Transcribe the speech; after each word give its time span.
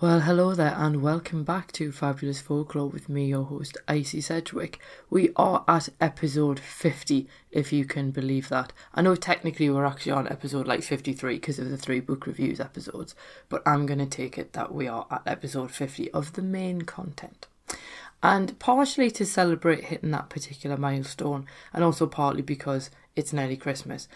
Well, 0.00 0.20
hello 0.20 0.54
there, 0.54 0.74
and 0.76 1.02
welcome 1.02 1.44
back 1.44 1.70
to 1.72 1.92
Fabulous 1.92 2.40
Folklore 2.40 2.88
with 2.88 3.08
me, 3.08 3.26
your 3.26 3.44
host, 3.44 3.78
Icy 3.86 4.20
Sedgwick. 4.20 4.80
We 5.08 5.30
are 5.36 5.64
at 5.68 5.88
episode 6.00 6.58
50, 6.58 7.28
if 7.52 7.72
you 7.72 7.84
can 7.84 8.10
believe 8.10 8.48
that. 8.48 8.72
I 8.92 9.02
know 9.02 9.14
technically 9.14 9.70
we're 9.70 9.84
actually 9.84 10.10
on 10.10 10.26
episode 10.26 10.66
like 10.66 10.82
53 10.82 11.36
because 11.36 11.60
of 11.60 11.70
the 11.70 11.76
three 11.76 12.00
book 12.00 12.26
reviews 12.26 12.58
episodes, 12.58 13.14
but 13.48 13.62
I'm 13.64 13.86
going 13.86 14.00
to 14.00 14.06
take 14.06 14.36
it 14.36 14.52
that 14.54 14.74
we 14.74 14.88
are 14.88 15.06
at 15.12 15.22
episode 15.26 15.70
50 15.70 16.10
of 16.10 16.32
the 16.32 16.42
main 16.42 16.82
content. 16.82 17.46
And 18.20 18.58
partially 18.58 19.12
to 19.12 19.24
celebrate 19.24 19.84
hitting 19.84 20.10
that 20.10 20.28
particular 20.28 20.76
milestone, 20.76 21.46
and 21.72 21.84
also 21.84 22.08
partly 22.08 22.42
because 22.42 22.90
it's 23.14 23.32
nearly 23.32 23.56
Christmas, 23.56 24.08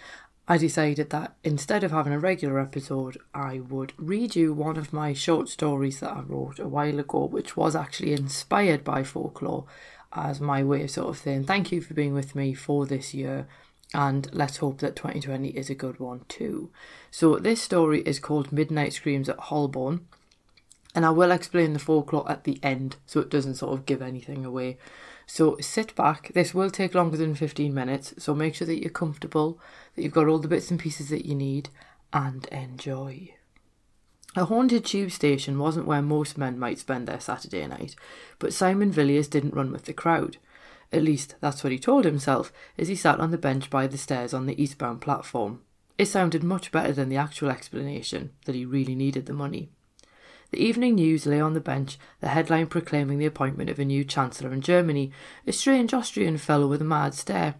I 0.51 0.57
decided 0.57 1.11
that 1.11 1.37
instead 1.45 1.85
of 1.85 1.91
having 1.91 2.15
a 2.15 2.19
regular 2.19 2.59
episode, 2.59 3.19
I 3.35 3.61
would 3.61 3.93
read 3.99 4.35
you 4.35 4.55
one 4.55 4.79
of 4.79 4.95
my 4.95 5.13
short 5.13 5.51
stories 5.51 6.01
that 6.01 6.11
I 6.11 6.21
wrote 6.21 6.59
a 6.59 6.67
while 6.67 6.99
ago, 6.99 7.27
which 7.27 7.55
was 7.55 7.77
actually 7.77 8.15
inspired 8.15 8.83
by 8.83 9.03
folklore 9.03 9.67
as 10.11 10.41
my 10.41 10.65
way 10.65 10.85
of 10.85 10.91
sort 10.91 11.11
of 11.11 11.19
saying 11.19 11.45
thank 11.45 11.71
you 11.71 11.83
for 11.83 11.93
being 11.93 12.15
with 12.15 12.35
me 12.35 12.55
for 12.55 12.87
this 12.87 13.13
year. 13.13 13.47
And 13.93 14.33
let's 14.33 14.57
hope 14.57 14.79
that 14.79 14.97
2020 14.97 15.49
is 15.49 15.69
a 15.69 15.75
good 15.75 16.01
one 16.01 16.25
too. 16.29 16.71
So, 17.11 17.37
this 17.37 17.61
story 17.61 18.01
is 18.03 18.19
called 18.19 18.51
Midnight 18.51 18.95
Screams 18.95 19.29
at 19.29 19.39
Holborn, 19.39 20.07
and 20.95 21.05
I 21.05 21.11
will 21.11 21.31
explain 21.31 21.75
the 21.75 21.79
folklore 21.79 22.31
at 22.31 22.45
the 22.45 22.59
end 22.63 22.97
so 23.05 23.21
it 23.21 23.31
doesn't 23.31 23.57
sort 23.57 23.75
of 23.75 23.87
give 23.87 24.01
anything 24.01 24.47
away. 24.47 24.79
So 25.31 25.59
sit 25.61 25.95
back. 25.95 26.33
This 26.33 26.55
will 26.55 26.71
take 26.71 26.95
longer 26.95 27.19
than 27.19 27.35
15 27.35 27.73
minutes, 27.73 28.15
so 28.17 28.35
make 28.35 28.55
sure 28.55 28.67
that 28.67 28.81
you're 28.81 28.91
comfortable, 28.91 29.61
that 29.95 30.03
you've 30.03 30.15
got 30.15 30.27
all 30.27 30.39
the 30.39 30.49
bits 30.49 30.71
and 30.71 30.81
pieces 30.81 31.11
that 31.11 31.27
you 31.27 31.35
need, 31.35 31.69
and 32.15 32.47
enjoy. 32.47 33.35
A 34.35 34.47
haunted 34.47 34.87
tube 34.87 35.11
station 35.11 35.59
wasn't 35.59 35.87
where 35.87 36.01
most 36.01 36.39
men 36.39 36.59
might 36.59 36.79
spend 36.79 37.07
their 37.07 37.21
Saturday 37.21 37.67
night, 37.67 37.95
but 38.39 38.55
Simon 38.55 38.91
Villiers 38.91 39.29
didn't 39.29 39.55
run 39.55 39.71
with 39.71 39.85
the 39.85 39.93
crowd. 39.93 40.39
At 40.93 41.03
least 41.03 41.35
that's 41.41 41.63
what 41.63 41.73
he 41.73 41.79
told 41.79 42.07
himself 42.07 42.51
as 42.79 42.89
he 42.89 42.97
sat 42.97 43.21
on 43.21 43.31
the 43.31 43.37
bench 43.37 43.69
by 43.69 43.87
the 43.87 43.99
stairs 43.99 44.33
on 44.33 44.47
the 44.47 44.61
eastbound 44.61 45.03
platform. 45.03 45.61
It 45.99 46.07
sounded 46.07 46.43
much 46.43 46.73
better 46.73 46.93
than 46.93 47.11
the 47.11 47.17
actual 47.17 47.51
explanation 47.51 48.31
that 48.47 48.55
he 48.55 48.65
really 48.65 48.95
needed 48.95 49.27
the 49.27 49.35
money. 49.35 49.73
The 50.51 50.65
evening 50.65 50.95
news 50.95 51.27
lay 51.27 51.41
on 51.41 51.53
the 51.53 51.61
bench, 51.61 51.99
the 52.21 52.29
headline 52.29 52.69
proclaiming 52.69 53.19
the 53.19 53.27
appointment 53.27 53.69
of 53.69 53.79
a 53.79 53.85
new 53.85 54.03
Chancellor 54.03 54.53
in 54.53 54.63
Germany, 54.63 55.13
a 55.47 55.53
strange 55.53 55.93
Austrian 55.93 56.39
fellow 56.39 56.67
with 56.67 56.81
a 56.81 56.87
mad 56.87 57.15
stare. 57.15 57.57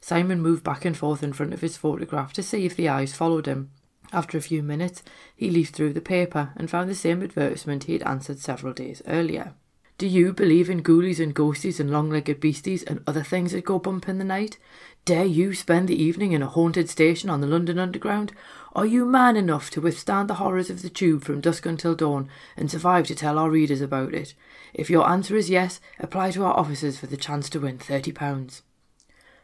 Simon 0.00 0.42
moved 0.42 0.64
back 0.64 0.84
and 0.84 0.96
forth 0.96 1.22
in 1.22 1.32
front 1.32 1.54
of 1.54 1.60
his 1.60 1.76
photograph 1.76 2.32
to 2.32 2.42
see 2.42 2.66
if 2.66 2.74
the 2.74 2.88
eyes 2.88 3.14
followed 3.14 3.46
him. 3.46 3.70
After 4.12 4.36
a 4.36 4.42
few 4.42 4.62
minutes, 4.62 5.02
he 5.34 5.48
leafed 5.48 5.74
through 5.74 5.92
the 5.92 6.00
paper 6.00 6.52
and 6.56 6.68
found 6.68 6.90
the 6.90 6.94
same 6.94 7.22
advertisement 7.22 7.84
he 7.84 7.94
had 7.94 8.02
answered 8.02 8.38
several 8.38 8.72
days 8.72 9.00
earlier. 9.06 9.54
Do 9.96 10.08
you 10.08 10.32
believe 10.32 10.68
in 10.68 10.82
ghoulies 10.82 11.22
and 11.22 11.34
ghosties 11.34 11.78
and 11.78 11.88
long 11.88 12.10
legged 12.10 12.40
beasties 12.40 12.82
and 12.82 13.00
other 13.06 13.22
things 13.22 13.52
that 13.52 13.64
go 13.64 13.78
bump 13.78 14.08
in 14.08 14.18
the 14.18 14.24
night? 14.24 14.58
Dare 15.04 15.24
you 15.24 15.54
spend 15.54 15.86
the 15.86 16.02
evening 16.02 16.32
in 16.32 16.42
a 16.42 16.48
haunted 16.48 16.90
station 16.90 17.30
on 17.30 17.40
the 17.40 17.46
London 17.46 17.78
Underground? 17.78 18.32
Are 18.76 18.86
you 18.86 19.06
man 19.06 19.36
enough 19.36 19.70
to 19.70 19.80
withstand 19.80 20.28
the 20.28 20.34
horrors 20.34 20.68
of 20.68 20.82
the 20.82 20.90
tube 20.90 21.22
from 21.22 21.40
dusk 21.40 21.64
until 21.64 21.94
dawn 21.94 22.28
and 22.56 22.68
survive 22.68 23.06
to 23.06 23.14
tell 23.14 23.38
our 23.38 23.48
readers 23.48 23.80
about 23.80 24.12
it? 24.12 24.34
If 24.72 24.90
your 24.90 25.08
answer 25.08 25.36
is 25.36 25.48
yes, 25.48 25.80
apply 26.00 26.32
to 26.32 26.42
our 26.42 26.58
offices 26.58 26.98
for 26.98 27.06
the 27.06 27.16
chance 27.16 27.48
to 27.50 27.60
win 27.60 27.78
£30. 27.78 28.62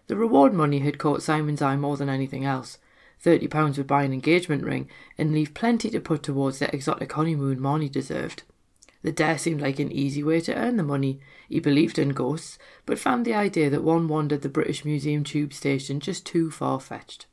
The 0.09 0.17
reward 0.17 0.53
money 0.53 0.81
had 0.81 0.99
caught 0.99 1.23
Simon's 1.23 1.63
eye 1.63 1.77
more 1.77 1.97
than 1.97 2.09
anything 2.09 2.45
else. 2.45 2.79
£30 3.25 3.77
would 3.77 3.87
buy 3.87 4.03
an 4.03 4.13
engagement 4.13 4.65
ring 4.65 4.89
and 5.17 5.33
leave 5.33 5.55
plenty 5.55 5.91
to 5.91 6.01
put 6.01 6.25
towards 6.25 6.59
the 6.59 6.75
exotic 6.75 7.13
honeymoon 7.13 7.61
Marnie 7.61 7.93
deserved. 7.93 8.43
The 9.03 9.13
dare 9.13 9.39
seemed 9.39 9.61
like 9.61 9.79
an 9.79 9.93
easy 9.93 10.25
way 10.25 10.41
to 10.41 10.57
earn 10.57 10.77
the 10.77 10.83
money. 10.83 11.21
He 11.49 11.61
believed 11.61 12.01
in 12.01 12.09
ghosts, 12.09 12.59
but 12.85 12.99
found 12.99 13.25
the 13.25 13.35
idea 13.35 13.71
that 13.71 13.85
one 13.85 14.09
wandered 14.09 14.43
the 14.43 14.49
British 14.49 14.85
Museum 14.85 15.23
tube 15.23 15.53
station 15.53 16.01
just 16.01 16.27
too 16.27 16.51
far 16.51 16.81
fetched. 16.81 17.27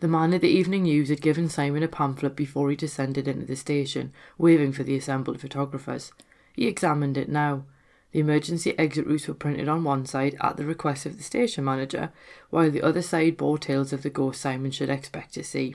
The 0.00 0.08
man 0.08 0.34
at 0.34 0.40
the 0.40 0.48
evening 0.48 0.82
news 0.82 1.08
had 1.08 1.20
given 1.20 1.48
Simon 1.48 1.82
a 1.82 1.88
pamphlet 1.88 2.34
before 2.34 2.68
he 2.70 2.76
descended 2.76 3.28
into 3.28 3.46
the 3.46 3.56
station, 3.56 4.12
waving 4.36 4.72
for 4.72 4.82
the 4.82 4.96
assembled 4.96 5.40
photographers. 5.40 6.12
He 6.54 6.66
examined 6.66 7.16
it 7.16 7.28
now. 7.28 7.64
The 8.10 8.20
emergency 8.20 8.78
exit 8.78 9.06
routes 9.06 9.26
were 9.26 9.34
printed 9.34 9.68
on 9.68 9.82
one 9.82 10.06
side 10.06 10.36
at 10.40 10.56
the 10.56 10.64
request 10.64 11.06
of 11.06 11.16
the 11.16 11.22
station 11.22 11.64
manager, 11.64 12.12
while 12.50 12.70
the 12.70 12.82
other 12.82 13.02
side 13.02 13.36
bore 13.36 13.58
tales 13.58 13.92
of 13.92 14.02
the 14.02 14.10
ghost 14.10 14.40
Simon 14.40 14.70
should 14.70 14.90
expect 14.90 15.34
to 15.34 15.44
see. 15.44 15.74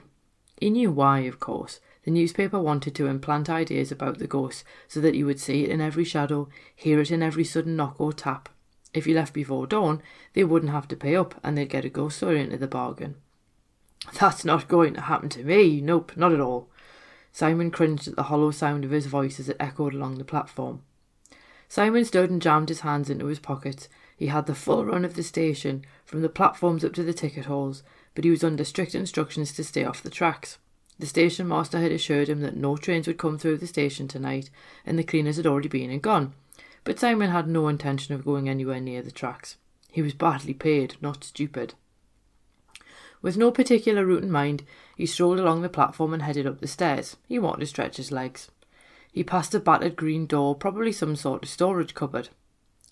He 0.58 0.70
knew 0.70 0.90
why, 0.90 1.20
of 1.20 1.40
course. 1.40 1.80
The 2.04 2.10
newspaper 2.10 2.58
wanted 2.58 2.94
to 2.94 3.06
implant 3.08 3.50
ideas 3.50 3.92
about 3.92 4.18
the 4.18 4.26
ghost 4.26 4.64
so 4.88 5.00
that 5.00 5.14
you 5.14 5.26
would 5.26 5.40
see 5.40 5.64
it 5.64 5.70
in 5.70 5.80
every 5.80 6.04
shadow, 6.04 6.48
hear 6.74 7.00
it 7.00 7.10
in 7.10 7.22
every 7.22 7.44
sudden 7.44 7.76
knock 7.76 8.00
or 8.00 8.12
tap. 8.12 8.48
If 8.94 9.06
you 9.06 9.14
left 9.14 9.34
before 9.34 9.66
dawn, 9.66 10.02
they 10.32 10.44
wouldn't 10.44 10.72
have 10.72 10.88
to 10.88 10.96
pay 10.96 11.16
up 11.16 11.38
and 11.42 11.56
they'd 11.56 11.68
get 11.68 11.84
a 11.84 11.90
ghost 11.90 12.18
story 12.18 12.40
into 12.40 12.56
the 12.56 12.66
bargain. 12.66 13.16
That's 14.18 14.44
not 14.44 14.68
going 14.68 14.94
to 14.94 15.02
happen 15.02 15.28
to 15.30 15.44
me. 15.44 15.80
Nope, 15.80 16.12
not 16.16 16.32
at 16.32 16.40
all. 16.40 16.68
Simon 17.32 17.70
cringed 17.70 18.08
at 18.08 18.16
the 18.16 18.24
hollow 18.24 18.50
sound 18.50 18.84
of 18.84 18.90
his 18.90 19.06
voice 19.06 19.38
as 19.38 19.48
it 19.48 19.56
echoed 19.60 19.94
along 19.94 20.18
the 20.18 20.24
platform. 20.24 20.82
Simon 21.68 22.04
stood 22.04 22.30
and 22.30 22.42
jammed 22.42 22.68
his 22.68 22.80
hands 22.80 23.08
into 23.08 23.26
his 23.26 23.38
pockets. 23.38 23.88
He 24.16 24.26
had 24.26 24.46
the 24.46 24.54
full 24.54 24.84
run 24.84 25.04
of 25.04 25.14
the 25.14 25.22
station, 25.22 25.84
from 26.04 26.22
the 26.22 26.28
platforms 26.28 26.84
up 26.84 26.92
to 26.94 27.04
the 27.04 27.14
ticket 27.14 27.46
halls, 27.46 27.82
but 28.14 28.24
he 28.24 28.30
was 28.30 28.42
under 28.42 28.64
strict 28.64 28.94
instructions 28.94 29.52
to 29.52 29.62
stay 29.64 29.84
off 29.84 30.02
the 30.02 30.10
tracks. 30.10 30.58
The 30.98 31.06
station 31.06 31.46
master 31.48 31.78
had 31.78 31.92
assured 31.92 32.28
him 32.28 32.40
that 32.40 32.56
no 32.56 32.76
trains 32.76 33.06
would 33.06 33.18
come 33.18 33.38
through 33.38 33.58
the 33.58 33.66
station 33.66 34.08
tonight, 34.08 34.50
and 34.84 34.98
the 34.98 35.04
cleaners 35.04 35.36
had 35.36 35.46
already 35.46 35.68
been 35.68 35.90
and 35.90 36.02
gone. 36.02 36.34
But 36.84 36.98
Simon 36.98 37.30
had 37.30 37.48
no 37.48 37.68
intention 37.68 38.14
of 38.14 38.24
going 38.24 38.48
anywhere 38.48 38.80
near 38.80 39.00
the 39.00 39.10
tracks. 39.10 39.56
He 39.90 40.02
was 40.02 40.12
badly 40.12 40.54
paid, 40.54 40.96
not 41.00 41.24
stupid. 41.24 41.74
With 43.22 43.36
no 43.36 43.50
particular 43.50 44.04
route 44.04 44.22
in 44.22 44.30
mind, 44.30 44.64
he 44.96 45.06
strolled 45.06 45.38
along 45.38 45.62
the 45.62 45.68
platform 45.68 46.14
and 46.14 46.22
headed 46.22 46.46
up 46.46 46.60
the 46.60 46.66
stairs. 46.66 47.16
He 47.28 47.38
wanted 47.38 47.60
to 47.60 47.66
stretch 47.66 47.96
his 47.96 48.12
legs. 48.12 48.50
He 49.12 49.24
passed 49.24 49.54
a 49.54 49.60
battered 49.60 49.96
green 49.96 50.26
door, 50.26 50.54
probably 50.54 50.92
some 50.92 51.16
sort 51.16 51.42
of 51.42 51.48
storage 51.48 51.94
cupboard. 51.94 52.30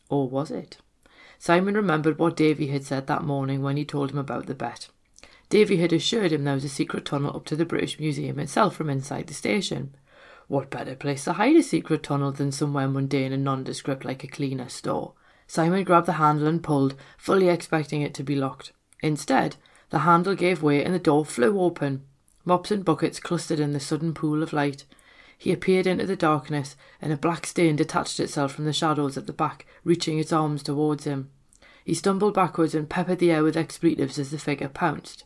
Or 0.09 0.29
was 0.29 0.51
it? 0.51 0.79
Simon 1.39 1.75
remembered 1.75 2.19
what 2.19 2.37
Davy 2.37 2.69
had 2.69 2.85
said 2.85 3.07
that 3.07 3.23
morning 3.23 3.63
when 3.63 3.77
he 3.77 3.85
told 3.85 4.11
him 4.11 4.19
about 4.19 4.47
the 4.47 4.55
bet. 4.55 4.89
Davy 5.49 5.79
had 5.79 5.93
assured 5.93 6.33
him 6.33 6.45
there 6.45 6.55
was 6.55 6.65
a 6.65 6.69
secret 6.69 7.05
tunnel 7.05 7.35
up 7.35 7.45
to 7.47 7.57
the 7.57 7.65
British 7.65 7.99
Museum 7.99 8.39
itself 8.39 8.75
from 8.75 8.91
inside 8.91 9.29
the 9.29 9.35
station. 9.35 9.95
What 10.49 10.71
better 10.71 10.95
place 10.95 11.25
to 11.25 11.35
hide 11.35 11.57
a 11.57 11.63
secret 11.63 12.03
tunnel 12.03 12.33
than 12.33 12.53
somewhere 12.53 12.89
mundane 12.89 13.33
and 13.33 13.45
nondescript 13.45 14.05
like 14.05 14.25
a 14.25 14.29
cleaner 14.29 14.69
store? 14.69 15.13
Simon 15.47 15.85
grabbed 15.85 16.07
the 16.07 16.15
handle 16.15 16.47
and 16.47 16.63
pulled, 16.63 16.95
fully 17.17 17.49
expecting 17.49 18.03
it 18.03 18.13
to 18.15 18.23
be 18.23 18.35
locked. 18.35 18.73
Instead, 19.03 19.57
the 19.91 20.01
handle 20.01 20.35
gave 20.35 20.63
way 20.63 20.85
and 20.85 20.95
the 20.95 20.99
door 20.99 21.25
flew 21.25 21.61
open. 21.61 22.03
Mops 22.45 22.71
and 22.71 22.85
buckets 22.85 23.21
clustered 23.21 23.61
in 23.61 23.73
the 23.73 23.81
sudden 23.81 24.15
pool 24.15 24.43
of 24.43 24.53
light. 24.53 24.85
He 25.37 25.53
appeared 25.53 25.87
into 25.87 26.07
the 26.07 26.17
darkness, 26.17 26.77
and 27.01 27.13
a 27.13 27.17
black 27.17 27.47
stain 27.47 27.77
detached 27.77 28.19
itself 28.19 28.53
from 28.53 28.65
the 28.65 28.73
shadows 28.73 29.17
at 29.17 29.27
the 29.27 29.33
back, 29.33 29.67
reaching 29.85 30.19
its 30.19 30.33
arms 30.33 30.63
towards 30.63 31.05
him. 31.05 31.31
He 31.85 31.95
stumbled 31.95 32.35
backwards 32.35 32.75
and 32.75 32.89
peppered 32.89 33.19
the 33.19 33.31
air 33.31 33.43
with 33.43 33.57
expletives 33.57 34.19
as 34.19 34.31
the 34.31 34.39
figure 34.39 34.69
pounced. 34.69 35.25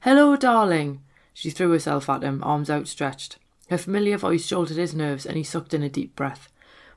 Hello, 0.00 0.36
darling! 0.36 1.02
She 1.32 1.50
threw 1.50 1.70
herself 1.70 2.08
at 2.08 2.22
him, 2.22 2.42
arms 2.44 2.68
outstretched. 2.68 3.38
Her 3.70 3.78
familiar 3.78 4.18
voice 4.18 4.46
jolted 4.46 4.76
his 4.76 4.94
nerves, 4.94 5.24
and 5.24 5.36
he 5.36 5.42
sucked 5.42 5.74
in 5.74 5.82
a 5.82 5.88
deep 5.88 6.14
breath. 6.14 6.52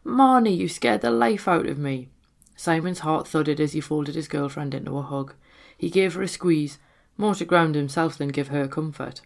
Marnie, 0.05 0.55
you 0.55 0.67
scared 0.67 1.01
the 1.01 1.09
life 1.09 1.47
out 1.47 1.65
of 1.65 1.77
me. 1.77 2.09
Simon's 2.55 2.99
heart 2.99 3.27
thudded 3.27 3.59
as 3.59 3.73
he 3.73 3.81
folded 3.81 4.15
his 4.15 4.27
girlfriend 4.27 4.73
into 4.73 4.97
a 4.97 5.01
hug. 5.01 5.33
He 5.77 5.89
gave 5.89 6.15
her 6.15 6.21
a 6.21 6.27
squeeze, 6.27 6.77
more 7.17 7.35
to 7.35 7.45
ground 7.45 7.75
himself 7.75 8.17
than 8.17 8.29
give 8.29 8.49
her 8.49 8.67
comfort. 8.67 9.21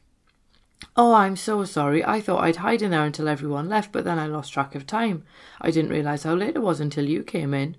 Oh, 0.96 1.14
I'm 1.14 1.36
so 1.36 1.64
sorry. 1.64 2.04
I 2.04 2.20
thought 2.22 2.44
I'd 2.44 2.58
hide 2.58 2.82
in 2.82 2.92
there 2.92 3.06
until 3.06 3.28
everyone 3.28 3.70
left, 3.70 3.92
but 3.92 4.04
then 4.04 4.18
I 4.18 4.26
lost 4.26 4.54
track 4.54 4.76
of 4.76 4.88
time. 4.88 5.24
I 5.60 5.72
didn't 5.72 5.92
realise 5.92 6.24
how 6.24 6.36
late 6.36 6.56
it 6.56 6.64
was 6.64 6.80
until 6.80 7.08
you 7.08 7.24
came 7.24 7.54
in. 7.54 7.78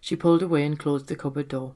She 0.00 0.16
pulled 0.16 0.42
away 0.42 0.64
and 0.64 0.78
closed 0.78 1.08
the 1.08 1.16
cupboard 1.16 1.48
door. 1.48 1.74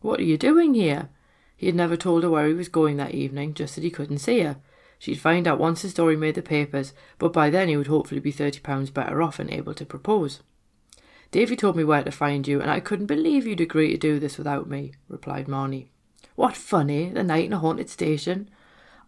What 0.00 0.20
are 0.20 0.24
you 0.24 0.36
doing 0.36 0.74
here? 0.74 1.08
He 1.56 1.66
had 1.66 1.74
never 1.74 1.96
told 1.96 2.22
her 2.22 2.30
where 2.30 2.46
he 2.46 2.54
was 2.54 2.68
going 2.68 2.96
that 2.96 3.14
evening, 3.14 3.54
just 3.54 3.74
that 3.74 3.84
he 3.84 3.90
couldn't 3.90 4.18
see 4.18 4.40
her. 4.40 4.56
She'd 4.98 5.20
find 5.20 5.46
out 5.48 5.58
once 5.58 5.82
the 5.82 5.88
story 5.88 6.16
made 6.16 6.34
the 6.34 6.42
papers, 6.42 6.92
but 7.18 7.32
by 7.32 7.48
then 7.48 7.68
he 7.68 7.76
would 7.76 7.86
hopefully 7.86 8.20
be 8.20 8.32
thirty 8.32 8.60
pounds 8.60 8.90
better 8.90 9.22
off 9.22 9.38
and 9.38 9.50
able 9.50 9.74
to 9.74 9.86
propose. 9.86 10.40
Davy 11.30 11.56
told 11.56 11.76
me 11.76 11.84
where 11.84 12.02
to 12.02 12.10
find 12.10 12.46
you, 12.46 12.60
and 12.60 12.70
I 12.70 12.80
couldn't 12.80 13.06
believe 13.06 13.46
you'd 13.46 13.60
agree 13.60 13.90
to 13.92 13.96
do 13.96 14.18
this 14.18 14.36
without 14.36 14.68
me, 14.68 14.92
replied 15.08 15.46
Marnie. 15.46 15.88
What 16.40 16.56
funny, 16.56 17.10
the 17.10 17.22
night 17.22 17.44
in 17.44 17.52
a 17.52 17.58
haunted 17.58 17.90
station. 17.90 18.48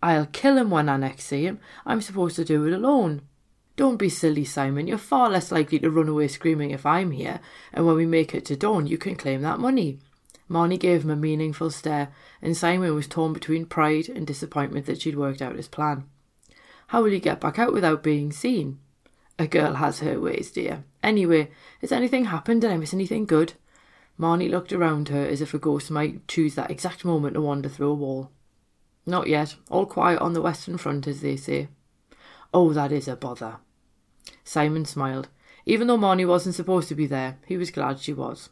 I'll 0.02 0.26
kill 0.26 0.58
him 0.58 0.69
when 0.69 0.90
I 0.90 0.99
next 0.99 1.25
see 1.25 1.46
him. 1.46 1.61
I'm 1.87 2.02
supposed 2.02 2.37
to 2.37 2.44
do 2.44 2.67
it 2.67 2.75
alone. 2.75 3.23
Don't 3.75 3.96
be 3.96 4.11
silly, 4.11 4.44
Simon. 4.44 4.87
You're 4.87 4.99
far 4.99 5.31
less 5.31 5.50
likely 5.50 5.79
to 5.79 5.90
run 5.90 6.11
away 6.11 6.29
screaming 6.29 6.73
if 6.73 6.84
I'm 6.84 7.11
here, 7.11 7.40
and 7.73 7.87
when 7.87 7.96
we 7.96 8.05
make 8.05 8.34
it 8.34 8.44
to 8.44 8.55
dawn, 8.55 8.87
you 8.87 8.99
can 8.99 9.17
claim 9.17 9.40
that 9.40 9.61
money. 9.61 9.99
Marnie 10.50 10.79
gave 10.79 11.05
him 11.05 11.11
a 11.11 11.17
meaningful 11.17 11.70
stare, 11.70 12.12
and 12.43 12.55
Simon 12.55 12.94
was 12.94 13.06
torn 13.06 13.32
between 13.32 13.64
pride 13.64 14.11
and 14.11 14.26
disappointment 14.26 14.85
that 14.85 15.00
she'd 15.00 15.17
worked 15.17 15.40
out 15.40 15.56
his 15.56 15.69
plan. 15.69 16.05
How 16.88 17.00
will 17.00 17.14
you 17.14 17.19
get 17.19 17.40
back 17.40 17.58
out 17.58 17.73
without 17.73 18.02
being 18.02 18.31
seen? 18.31 18.78
A 19.38 19.46
girl 19.46 19.76
has 19.76 20.00
her 20.00 20.20
ways, 20.20 20.50
dear. 20.50 20.85
Anyway, 21.02 21.50
has 21.81 21.93
anything 21.93 22.26
happened? 22.26 22.61
Did 22.61 22.73
I 22.73 22.76
miss 22.76 22.93
anything 22.93 23.25
good? 23.25 23.55
Marnie 24.19 24.50
looked 24.50 24.73
around 24.73 25.09
her 25.09 25.25
as 25.25 25.41
if 25.41 25.55
a 25.55 25.59
ghost 25.59 25.91
might 25.91 26.26
choose 26.29 26.55
that 26.55 26.70
exact 26.70 27.05
moment 27.05 27.35
to 27.35 27.41
wander 27.41 27.69
through 27.69 27.91
a 27.91 27.94
wall. 27.94 28.31
Not 29.06 29.26
yet. 29.26 29.56
All 29.70 29.87
quiet 29.87 30.20
on 30.20 30.32
the 30.32 30.43
western 30.43 30.79
front, 30.79 31.06
as 31.06 31.20
they 31.20 31.37
say. 31.37 31.69
Oh, 32.55 32.73
that 32.73 32.93
is 32.93 33.09
a 33.09 33.17
bother. 33.17 33.56
Simon 34.44 34.85
smiled. 34.85 35.29
Even 35.64 35.87
though 35.87 35.99
Marnie 35.99 36.26
wasn't 36.26 36.55
supposed 36.55 36.88
to 36.88 36.94
be 36.94 37.06
there, 37.06 37.38
he 37.47 37.56
was 37.56 37.70
glad 37.70 37.99
she 37.99 38.12
was. 38.12 38.50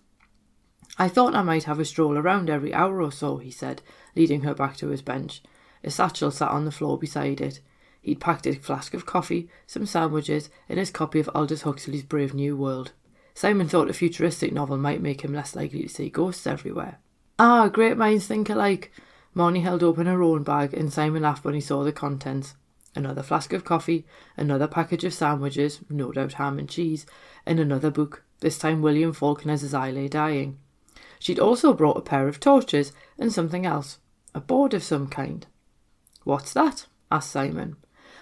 I 0.99 1.09
thought 1.09 1.35
I 1.35 1.43
might 1.43 1.65
have 1.65 1.79
a 1.79 1.85
stroll 1.85 2.19
around 2.19 2.51
every 2.51 2.75
hour 2.75 3.01
or 3.01 3.13
so, 3.13 3.39
he 3.39 3.51
said, 3.51 3.83
leading 4.17 4.43
her 4.43 4.55
back 4.55 4.77
to 4.79 4.89
his 4.89 5.03
bench. 5.03 5.43
A 5.85 5.91
satchel 5.91 6.31
sat 6.31 6.51
on 6.51 6.65
the 6.65 6.73
floor 6.73 6.99
beside 6.99 7.41
it. 7.41 7.61
He'd 8.03 8.21
packed 8.21 8.47
a 8.47 8.55
flask 8.55 8.95
of 8.95 9.07
coffee, 9.07 9.49
some 9.67 9.87
sandwiches, 9.87 10.51
and 10.69 10.79
his 10.79 10.91
copy 10.91 11.21
of 11.21 11.31
Aldous 11.35 11.63
Huxley's 11.63 12.03
Brave 12.03 12.35
New 12.35 12.57
World. 12.57 12.93
Simon 13.35 13.69
thought 13.69 13.91
a 13.91 13.95
futuristic 13.95 14.53
novel 14.53 14.77
might 14.77 15.01
make 15.01 15.23
him 15.23 15.33
less 15.33 15.55
likely 15.55 15.83
to 15.83 15.89
see 15.89 16.11
ghosts 16.11 16.47
everywhere. 16.47 16.99
Ah, 17.39 17.69
great 17.69 17.97
minds 17.97 18.27
think 18.27 18.51
alike. 18.51 18.93
Marnie 19.35 19.63
held 19.63 19.83
open 19.83 20.07
her 20.07 20.23
own 20.23 20.43
bag, 20.43 20.75
and 20.75 20.93
Simon 20.93 21.23
laughed 21.23 21.45
when 21.45 21.55
he 21.55 21.61
saw 21.61 21.85
the 21.85 21.93
contents. 21.93 22.55
Another 22.95 23.23
flask 23.23 23.53
of 23.53 23.65
coffee, 23.65 24.05
another 24.37 24.67
package 24.67 25.05
of 25.05 25.15
sandwiches, 25.15 25.81
no 25.89 26.11
doubt 26.11 26.35
ham 26.35 26.59
and 26.59 26.69
cheese, 26.69 27.07
and 27.47 27.61
another 27.61 27.91
book, 27.91 28.25
this 28.41 28.59
time 28.59 28.83
William 28.83 29.13
Faulkner's 29.13 29.63
As 29.63 29.75
I 29.75 29.91
Lay 29.91 30.09
Dying. 30.09 30.59
She'd 31.21 31.39
also 31.39 31.73
brought 31.73 31.99
a 31.99 32.03
pair 32.03 32.27
of 32.27 32.41
torches 32.41 32.93
and 33.19 33.33
something 33.33 33.65
else, 33.65 33.99
a 34.35 34.41
board 34.41 34.75
of 34.75 34.83
some 34.83 35.07
kind. 35.07 35.47
What's 36.25 36.53
that? 36.55 36.87
asked 37.13 37.31
Simon. 37.31 37.77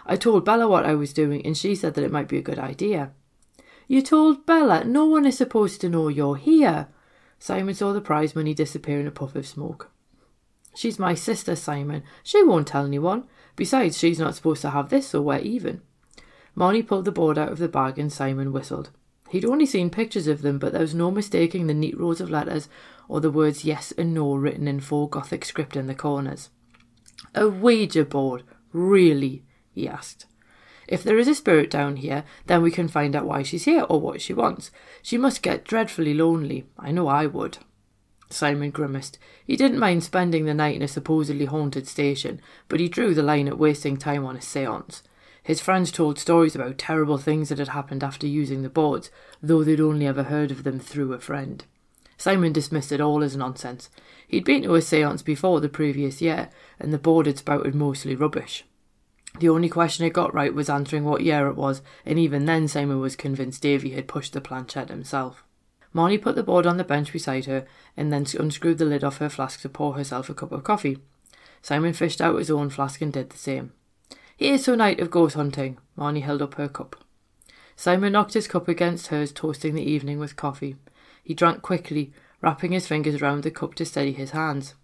I 0.04 0.16
told 0.16 0.44
Bella 0.44 0.68
what 0.68 0.86
I 0.86 0.94
was 0.94 1.12
doing, 1.12 1.44
and 1.46 1.56
she 1.56 1.74
said 1.74 1.94
that 1.94 2.04
it 2.04 2.12
might 2.12 2.28
be 2.28 2.38
a 2.38 2.42
good 2.42 2.58
idea. 2.58 3.12
You 3.88 4.02
told 4.02 4.44
Bella 4.44 4.84
no 4.84 5.06
one 5.06 5.24
is 5.24 5.38
supposed 5.38 5.80
to 5.80 5.88
know 5.88 6.08
you're 6.08 6.36
here. 6.36 6.88
Simon 7.38 7.74
saw 7.74 7.92
the 7.92 8.02
prize 8.02 8.36
money 8.36 8.52
disappear 8.52 9.00
in 9.00 9.06
a 9.06 9.10
puff 9.10 9.34
of 9.34 9.46
smoke. 9.46 9.90
She's 10.76 10.98
my 10.98 11.14
sister, 11.14 11.56
Simon. 11.56 12.04
She 12.22 12.44
won't 12.44 12.68
tell 12.68 12.84
anyone. 12.84 13.24
Besides, 13.56 13.98
she's 13.98 14.18
not 14.18 14.34
supposed 14.34 14.60
to 14.62 14.70
have 14.70 14.90
this, 14.90 15.08
so 15.08 15.22
we're 15.22 15.38
even. 15.38 15.80
Marnie 16.56 16.86
pulled 16.86 17.06
the 17.06 17.12
board 17.12 17.38
out 17.38 17.50
of 17.50 17.58
the 17.58 17.68
bag 17.68 17.98
and 17.98 18.12
Simon 18.12 18.52
whistled. 18.52 18.90
He'd 19.30 19.44
only 19.44 19.66
seen 19.66 19.90
pictures 19.90 20.28
of 20.28 20.42
them, 20.42 20.58
but 20.58 20.72
there 20.72 20.82
was 20.82 20.94
no 20.94 21.10
mistaking 21.10 21.66
the 21.66 21.74
neat 21.74 21.98
rows 21.98 22.20
of 22.20 22.30
letters 22.30 22.68
or 23.08 23.20
the 23.20 23.30
words 23.30 23.64
yes 23.64 23.92
and 23.96 24.12
no 24.12 24.34
written 24.34 24.68
in 24.68 24.80
full 24.80 25.06
Gothic 25.06 25.44
script 25.44 25.76
in 25.76 25.86
the 25.86 25.94
corners. 25.94 26.50
A 27.34 27.48
Ouija 27.48 28.04
board, 28.04 28.42
really? 28.72 29.44
he 29.72 29.88
asked. 29.88 30.26
If 30.88 31.04
there 31.04 31.18
is 31.18 31.28
a 31.28 31.34
spirit 31.34 31.70
down 31.70 31.96
here, 31.96 32.24
then 32.46 32.62
we 32.62 32.70
can 32.70 32.88
find 32.88 33.14
out 33.14 33.26
why 33.26 33.42
she's 33.42 33.66
here 33.66 33.84
or 33.90 34.00
what 34.00 34.22
she 34.22 34.32
wants. 34.32 34.70
She 35.02 35.18
must 35.18 35.42
get 35.42 35.64
dreadfully 35.64 36.14
lonely. 36.14 36.64
I 36.78 36.90
know 36.90 37.08
I 37.08 37.26
would. 37.26 37.58
Simon 38.30 38.70
grimaced. 38.70 39.18
He 39.46 39.54
didn't 39.54 39.78
mind 39.78 40.02
spending 40.02 40.46
the 40.46 40.54
night 40.54 40.76
in 40.76 40.82
a 40.82 40.88
supposedly 40.88 41.44
haunted 41.44 41.86
station, 41.86 42.40
but 42.68 42.80
he 42.80 42.88
drew 42.88 43.14
the 43.14 43.22
line 43.22 43.48
at 43.48 43.58
wasting 43.58 43.98
time 43.98 44.24
on 44.24 44.36
a 44.36 44.40
seance. 44.40 45.02
His 45.42 45.60
friends 45.60 45.90
told 45.90 46.18
stories 46.18 46.54
about 46.54 46.78
terrible 46.78 47.18
things 47.18 47.50
that 47.50 47.58
had 47.58 47.68
happened 47.68 48.02
after 48.02 48.26
using 48.26 48.62
the 48.62 48.68
boards, 48.70 49.10
though 49.42 49.64
they'd 49.64 49.80
only 49.80 50.06
ever 50.06 50.24
heard 50.24 50.50
of 50.50 50.64
them 50.64 50.78
through 50.78 51.12
a 51.12 51.18
friend. 51.18 51.64
Simon 52.16 52.52
dismissed 52.52 52.92
it 52.92 53.00
all 53.00 53.22
as 53.22 53.36
nonsense. 53.36 53.90
He'd 54.26 54.44
been 54.44 54.62
to 54.62 54.74
a 54.74 54.82
seance 54.82 55.22
before 55.22 55.60
the 55.60 55.68
previous 55.68 56.20
year, 56.20 56.50
and 56.80 56.92
the 56.92 56.98
board 56.98 57.26
had 57.26 57.38
spouted 57.38 57.74
mostly 57.74 58.14
rubbish. 58.14 58.64
The 59.38 59.48
only 59.48 59.68
question 59.68 60.04
it 60.04 60.12
got 60.12 60.34
right 60.34 60.54
was 60.54 60.68
answering 60.68 61.04
what 61.04 61.22
year 61.22 61.46
it 61.48 61.56
was, 61.56 61.82
and 62.04 62.18
even 62.18 62.46
then 62.46 62.66
Simon 62.66 63.00
was 63.00 63.16
convinced 63.16 63.62
Davy 63.62 63.90
had 63.90 64.08
pushed 64.08 64.32
the 64.32 64.40
planchette 64.40 64.88
himself. 64.88 65.44
Marnie 65.94 66.20
put 66.20 66.34
the 66.34 66.42
board 66.42 66.66
on 66.66 66.76
the 66.76 66.84
bench 66.84 67.12
beside 67.12 67.46
her, 67.46 67.66
and 67.96 68.12
then 68.12 68.26
unscrewed 68.38 68.78
the 68.78 68.84
lid 68.84 69.04
off 69.04 69.18
her 69.18 69.28
flask 69.28 69.60
to 69.60 69.68
pour 69.68 69.94
herself 69.94 70.28
a 70.28 70.34
cup 70.34 70.52
of 70.52 70.64
coffee. 70.64 70.98
Simon 71.62 71.92
fished 71.92 72.20
out 72.20 72.38
his 72.38 72.50
own 72.50 72.70
flask 72.70 73.00
and 73.00 73.12
did 73.12 73.30
the 73.30 73.38
same. 73.38 73.72
Here's 74.36 74.64
to 74.64 74.72
a 74.72 74.76
night 74.76 75.00
of 75.00 75.10
ghost 75.10 75.34
hunting. 75.34 75.78
Marnie 75.96 76.22
held 76.22 76.42
up 76.42 76.54
her 76.54 76.68
cup. 76.68 76.96
Simon 77.74 78.12
knocked 78.12 78.34
his 78.34 78.48
cup 78.48 78.68
against 78.68 79.08
hers, 79.08 79.32
toasting 79.32 79.74
the 79.74 79.82
evening 79.82 80.18
with 80.18 80.36
coffee. 80.36 80.76
He 81.22 81.34
drank 81.34 81.62
quickly, 81.62 82.12
wrapping 82.40 82.72
his 82.72 82.86
fingers 82.86 83.20
round 83.20 83.42
the 83.42 83.50
cup 83.50 83.74
to 83.74 83.84
steady 83.84 84.12
his 84.12 84.30
hands. 84.30 84.74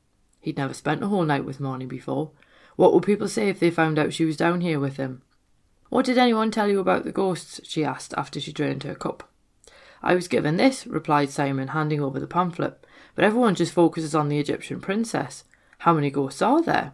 He'd 0.41 0.56
never 0.56 0.75
spent 0.75 1.02
a 1.02 1.08
whole 1.08 1.25
night 1.25 1.44
with 1.44 1.61
Marnie 1.61 1.88
before, 1.88 2.32
what 2.76 2.93
would 2.93 3.05
people 3.05 3.29
say 3.29 3.49
if 3.49 3.61
they 3.61 3.71
found 3.71 3.99
out 3.99 4.12
she 4.12 4.25
was 4.25 4.37
down 4.37 4.61
here 4.61 4.81
with 4.81 4.97
him? 4.97 5.23
What 5.91 6.06
did 6.06 6.19
anyone 6.19 6.50
tell 6.50 6.69
you 6.69 6.81
about 6.81 7.05
the 7.05 7.12
ghosts? 7.12 7.61
she 7.65 7.85
asked 7.85 8.15
after 8.17 8.41
she 8.41 8.53
drained 8.53 8.82
her 8.82 8.94
cup. 8.94 9.31
I 10.03 10.15
was 10.15 10.29
given 10.29 10.56
this, 10.56 10.87
replied 10.87 11.31
Simon, 11.31 11.69
handing 11.69 12.00
over 12.00 12.19
the 12.19 12.26
pamphlet, 12.26 12.85
but 13.15 13.25
everyone 13.25 13.55
just 13.55 13.73
focuses 13.73 14.15
on 14.15 14.29
the 14.29 14.38
Egyptian 14.38 14.81
princess. 14.81 15.44
How 15.79 15.94
many 15.94 16.11
ghosts 16.11 16.43
are 16.43 16.62
there? 16.62 16.93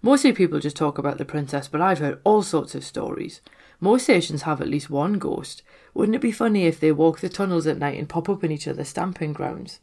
Mostly 0.00 0.32
people 0.32 0.60
just 0.60 0.76
talk 0.76 0.98
about 0.98 1.18
the 1.18 1.24
princess, 1.24 1.66
but 1.66 1.80
I've 1.80 1.98
heard 1.98 2.20
all 2.24 2.42
sorts 2.42 2.74
of 2.74 2.84
stories. 2.84 3.40
Most 3.80 4.04
stations 4.04 4.42
have 4.42 4.60
at 4.60 4.68
least 4.68 4.90
one 4.90 5.14
ghost. 5.14 5.62
Wouldn't 5.92 6.16
it 6.16 6.20
be 6.20 6.32
funny 6.32 6.66
if 6.66 6.78
they 6.78 6.92
walk 6.92 7.20
the 7.20 7.28
tunnels 7.28 7.66
at 7.66 7.78
night 7.78 7.98
and 7.98 8.08
pop 8.08 8.28
up 8.28 8.44
in 8.44 8.52
each 8.52 8.68
other's 8.68 8.88
stamping 8.88 9.32
grounds? 9.32 9.80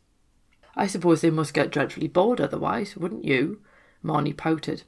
I 0.75 0.87
suppose 0.87 1.21
they 1.21 1.31
must 1.31 1.53
get 1.53 1.71
dreadfully 1.71 2.07
bored 2.07 2.39
otherwise, 2.39 2.95
wouldn't 2.95 3.25
you? 3.25 3.61
Marnie 4.03 4.35
pouted. 4.35 4.83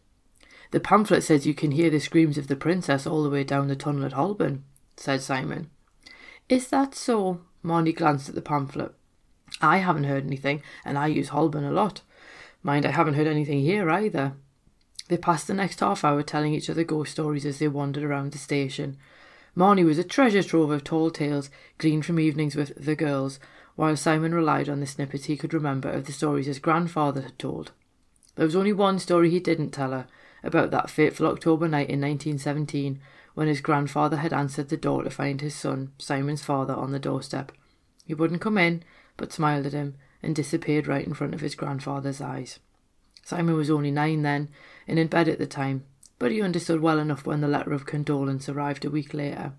The 0.73 0.79
pamphlet 0.79 1.21
says 1.21 1.45
you 1.45 1.53
can 1.53 1.69
hear 1.69 1.91
the 1.91 1.99
screams 1.99 2.35
of 2.35 2.47
the 2.47 2.55
princess 2.55 3.05
all 3.05 3.21
the 3.21 3.29
way 3.29 3.43
down 3.43 3.67
the 3.67 3.75
tunnel 3.75 4.05
at 4.05 4.13
Holborn, 4.13 4.63
said 4.97 5.21
Simon. 5.21 5.69
Is 6.49 6.67
that 6.69 6.95
so? 6.95 7.41
Marnie 7.63 7.95
glanced 7.95 8.27
at 8.27 8.33
the 8.33 8.41
pamphlet. 8.41 8.91
I 9.61 9.77
haven't 9.77 10.05
heard 10.05 10.25
anything, 10.25 10.63
and 10.83 10.98
I 10.98 11.05
use 11.05 11.29
Holborn 11.29 11.63
a 11.63 11.71
lot. 11.71 12.01
Mind, 12.63 12.88
I 12.88 12.89
haven't 12.89 13.13
heard 13.13 13.27
anything 13.27 13.59
here 13.59 13.88
either. 13.91 14.33
They 15.09 15.17
passed 15.17 15.45
the 15.45 15.53
next 15.53 15.79
half 15.79 16.03
hour 16.03 16.24
telling 16.24 16.55
each 16.55 16.71
other 16.71 16.83
ghost 16.83 17.12
stories 17.12 17.45
as 17.45 17.59
they 17.59 17.67
wandered 17.67 18.03
around 18.03 18.31
the 18.31 18.39
station. 18.39 18.98
Marnie 19.55 19.86
was 19.86 20.00
a 20.00 20.03
treasure 20.03 20.41
trove 20.41 20.71
of 20.71 20.83
tall 20.83 21.12
tales 21.12 21.51
gleaned 21.77 22.03
from 22.03 22.19
evenings 22.19 22.55
with 22.55 22.74
the 22.83 22.95
girls, 22.95 23.39
while 23.75 23.95
Simon 23.95 24.33
relied 24.33 24.69
on 24.69 24.79
the 24.79 24.88
snippets 24.88 25.25
he 25.25 25.38
could 25.38 25.53
remember 25.53 25.91
of 25.91 26.07
the 26.07 26.12
stories 26.12 26.48
his 26.48 26.57
grandfather 26.57 27.21
had 27.21 27.38
told. 27.38 27.74
There 28.33 28.45
was 28.45 28.55
only 28.55 28.74
one 28.74 28.98
story 28.98 29.29
he 29.29 29.39
didn't 29.39 29.69
tell 29.69 29.91
her, 29.91 30.07
about 30.43 30.71
that 30.71 30.89
fateful 30.89 31.27
October 31.27 31.67
night 31.67 31.89
in 31.89 32.01
1917 32.01 33.00
when 33.33 33.47
his 33.47 33.62
grandfather 33.62 34.17
had 34.17 34.33
answered 34.33 34.69
the 34.69 34.77
door 34.77 35.03
to 35.03 35.09
find 35.09 35.41
his 35.41 35.55
son, 35.55 35.91
Simon's 35.97 36.43
father, 36.43 36.73
on 36.73 36.91
the 36.91 37.00
doorstep. 37.00 37.51
He 38.05 38.13
wouldn't 38.13 38.41
come 38.41 38.57
in, 38.57 38.83
but 39.17 39.33
smiled 39.33 39.65
at 39.65 39.73
him 39.73 39.95
and 40.21 40.35
disappeared 40.35 40.88
right 40.88 41.05
in 41.05 41.13
front 41.13 41.33
of 41.33 41.41
his 41.41 41.55
grandfather's 41.55 42.21
eyes. 42.21 42.59
Simon 43.23 43.55
was 43.55 43.69
only 43.69 43.91
nine 43.91 44.21
then, 44.21 44.50
and 44.88 45.00
in 45.00 45.07
bed 45.07 45.27
at 45.27 45.39
the 45.39 45.47
time, 45.47 45.85
but 46.19 46.31
he 46.31 46.41
understood 46.41 46.81
well 46.81 47.00
enough 47.00 47.25
when 47.25 47.41
the 47.41 47.47
letter 47.47 47.73
of 47.73 47.85
condolence 47.85 48.47
arrived 48.47 48.85
a 48.85 48.89
week 48.89 49.13
later. 49.13 49.53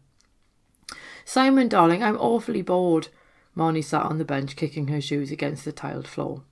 Simon, 1.25 1.69
darling, 1.69 2.03
I'm 2.03 2.19
awfully 2.19 2.63
bored. 2.63 3.09
Marnie 3.57 3.85
sat 3.85 4.03
on 4.03 4.19
the 4.19 4.25
bench, 4.25 4.57
kicking 4.57 4.89
her 4.89 5.01
shoes 5.01 5.31
against 5.31 5.65
the 5.65 5.73
tiled 5.73 6.07
floor. 6.07 6.43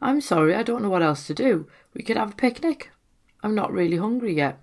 I'm 0.00 0.20
sorry, 0.20 0.54
I 0.54 0.62
don't 0.62 0.82
know 0.82 0.90
what 0.90 1.02
else 1.02 1.26
to 1.26 1.34
do. 1.34 1.66
We 1.94 2.02
could 2.02 2.16
have 2.16 2.32
a 2.32 2.36
picnic. 2.36 2.90
I'm 3.42 3.54
not 3.54 3.72
really 3.72 3.96
hungry 3.96 4.34
yet. 4.34 4.60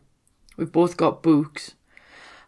We've 0.58 0.72
both 0.72 0.98
got 0.98 1.24
books. 1.24 1.75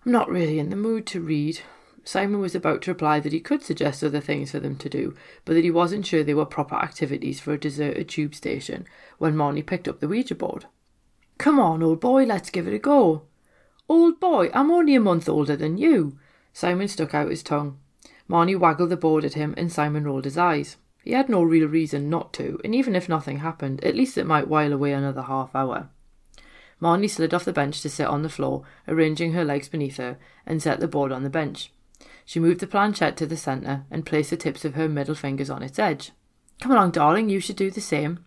I'm 0.05 0.12
not 0.12 0.29
really 0.29 0.60
in 0.60 0.70
the 0.70 0.75
mood 0.75 1.05
to 1.08 1.22
read. 1.22 1.62
Simon 2.03 2.39
was 2.39 2.53
about 2.53 2.84
to 2.84 2.91
reply 2.91 3.20
that 3.20 3.34
he 3.34 3.39
could 3.39 3.63
suggest 3.63 4.03
other 4.03 4.20
things 4.20 4.51
for 4.51 4.60
them 4.60 4.75
to 4.77 4.89
do, 4.89 5.15
but 5.44 5.53
that 5.53 5.63
he 5.63 5.72
wasn't 5.72 6.05
sure 6.05 6.24
they 6.24 6.36
were 6.36 6.46
proper 6.46 6.75
activities 6.75 7.39
for 7.39 7.53
a 7.53 7.60
deserted 7.60 8.08
tube 8.08 8.36
station 8.36 8.86
when 9.17 9.34
Marnie 9.36 9.65
picked 9.65 9.88
up 9.88 10.00
the 10.00 10.08
Ouija 10.08 10.36
board. 10.36 10.65
Come 11.39 11.60
on, 11.60 11.82
old 11.82 12.00
boy, 12.00 12.24
let's 12.24 12.51
give 12.51 12.67
it 12.67 12.75
a 12.75 12.79
go. 12.79 13.24
Old 13.89 14.20
boy, 14.20 14.51
I'm 14.53 14.70
only 14.70 14.94
a 14.96 15.00
month 15.00 15.27
older 15.27 15.55
than 15.55 15.79
you. 15.79 16.17
Simon 16.53 16.88
stuck 16.88 17.15
out 17.15 17.32
his 17.32 17.44
tongue. 17.44 17.79
Marnie 18.29 18.58
waggled 18.58 18.89
the 18.89 18.98
board 18.98 19.25
at 19.25 19.34
him, 19.34 19.55
and 19.58 19.72
Simon 19.72 20.03
rolled 20.03 20.25
his 20.25 20.38
eyes. 20.38 20.77
He 21.03 21.12
had 21.12 21.29
no 21.29 21.44
real 21.44 21.67
reason 21.67 22.10
not 22.10 22.34
to, 22.34 22.60
and 22.63 22.74
even 22.74 22.96
if 22.96 23.10
nothing 23.10 23.39
happened, 23.39 23.84
at 23.84 23.96
least 23.96 24.17
it 24.17 24.25
might 24.25 24.48
while 24.48 24.74
away 24.74 24.94
another 24.94 25.24
half 25.24 25.55
hour. 25.55 25.89
Marnie 26.82 27.10
slid 27.10 27.34
off 27.34 27.46
the 27.46 27.53
bench 27.53 27.82
to 27.82 27.89
sit 27.89 28.08
on 28.08 28.22
the 28.22 28.29
floor, 28.29 28.63
arranging 28.88 29.34
her 29.34 29.46
legs 29.46 29.70
beneath 29.70 29.98
her, 29.98 30.17
and 30.46 30.62
set 30.62 30.79
the 30.79 30.88
board 30.88 31.12
on 31.12 31.24
the 31.24 31.29
bench. 31.29 31.72
She 32.25 32.39
moved 32.39 32.60
the 32.60 32.67
planchette 32.67 33.15
to 33.17 33.25
the 33.25 33.38
centre 33.38 33.86
and 33.89 34.05
placed 34.05 34.32
the 34.32 34.38
tips 34.38 34.65
of 34.65 34.75
her 34.75 34.89
middle 34.89 35.15
fingers 35.15 35.50
on 35.50 35.63
its 35.63 35.79
edge. 35.79 36.12
Come 36.60 36.72
along, 36.72 36.91
darling, 36.91 37.29
you 37.29 37.39
should 37.39 37.55
do 37.55 37.72
the 37.72 37.82
same. 37.82 38.25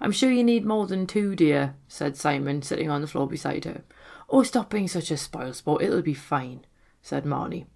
I'm 0.00 0.12
sure 0.12 0.30
you 0.30 0.44
need 0.44 0.64
more 0.64 0.86
than 0.86 1.06
two, 1.06 1.34
dear, 1.34 1.74
said 1.88 2.16
Simon, 2.16 2.62
sitting 2.62 2.90
on 2.90 3.00
the 3.00 3.06
floor 3.06 3.26
beside 3.26 3.64
her. 3.64 3.82
Oh, 4.28 4.42
stop 4.42 4.70
being 4.70 4.88
such 4.88 5.10
a 5.10 5.16
spoil 5.16 5.52
sport, 5.52 5.82
it'll 5.82 6.02
be 6.02 6.14
fine, 6.14 6.66
said 7.02 7.24
Marnie. 7.24 7.66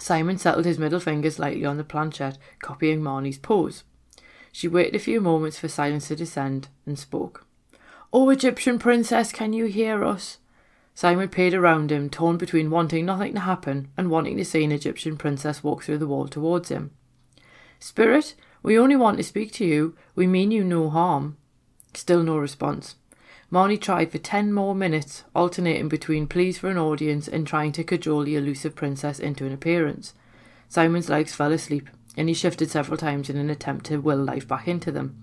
Simon 0.00 0.38
settled 0.38 0.64
his 0.64 0.78
middle 0.78 1.00
fingers 1.00 1.38
lightly 1.38 1.64
on 1.64 1.76
the 1.76 1.84
planchette, 1.84 2.38
copying 2.60 3.00
Marnie's 3.00 3.38
pose. 3.38 3.84
She 4.52 4.68
waited 4.68 4.94
a 4.94 4.98
few 4.98 5.20
moments 5.20 5.58
for 5.58 5.68
silence 5.68 6.08
to 6.08 6.16
descend 6.16 6.68
and 6.86 6.98
spoke. 6.98 7.45
Oh, 8.12 8.30
Egyptian 8.30 8.78
princess, 8.78 9.32
can 9.32 9.52
you 9.52 9.66
hear 9.66 10.04
us? 10.04 10.38
Simon 10.94 11.28
peered 11.28 11.54
around 11.54 11.90
him, 11.90 12.08
torn 12.08 12.36
between 12.36 12.70
wanting 12.70 13.04
nothing 13.04 13.34
to 13.34 13.40
happen 13.40 13.88
and 13.96 14.10
wanting 14.10 14.36
to 14.38 14.44
see 14.44 14.64
an 14.64 14.72
Egyptian 14.72 15.16
princess 15.16 15.62
walk 15.62 15.82
through 15.82 15.98
the 15.98 16.06
wall 16.06 16.26
towards 16.28 16.70
him. 16.70 16.92
Spirit, 17.78 18.34
we 18.62 18.78
only 18.78 18.96
want 18.96 19.18
to 19.18 19.22
speak 19.22 19.52
to 19.52 19.64
you. 19.64 19.94
We 20.14 20.26
mean 20.26 20.50
you 20.50 20.64
no 20.64 20.88
harm. 20.88 21.36
Still 21.94 22.22
no 22.22 22.38
response. 22.38 22.94
Marnie 23.52 23.80
tried 23.80 24.10
for 24.10 24.18
ten 24.18 24.52
more 24.52 24.74
minutes, 24.74 25.24
alternating 25.34 25.88
between 25.88 26.26
pleas 26.26 26.58
for 26.58 26.70
an 26.70 26.78
audience 26.78 27.28
and 27.28 27.46
trying 27.46 27.72
to 27.72 27.84
cajole 27.84 28.24
the 28.24 28.36
elusive 28.36 28.74
princess 28.74 29.18
into 29.18 29.46
an 29.46 29.52
appearance. 29.52 30.14
Simon's 30.68 31.08
legs 31.08 31.34
fell 31.34 31.52
asleep, 31.52 31.90
and 32.16 32.28
he 32.28 32.34
shifted 32.34 32.70
several 32.70 32.96
times 32.96 33.28
in 33.28 33.36
an 33.36 33.50
attempt 33.50 33.86
to 33.86 33.98
will 33.98 34.22
life 34.22 34.48
back 34.48 34.66
into 34.66 34.90
them. 34.90 35.16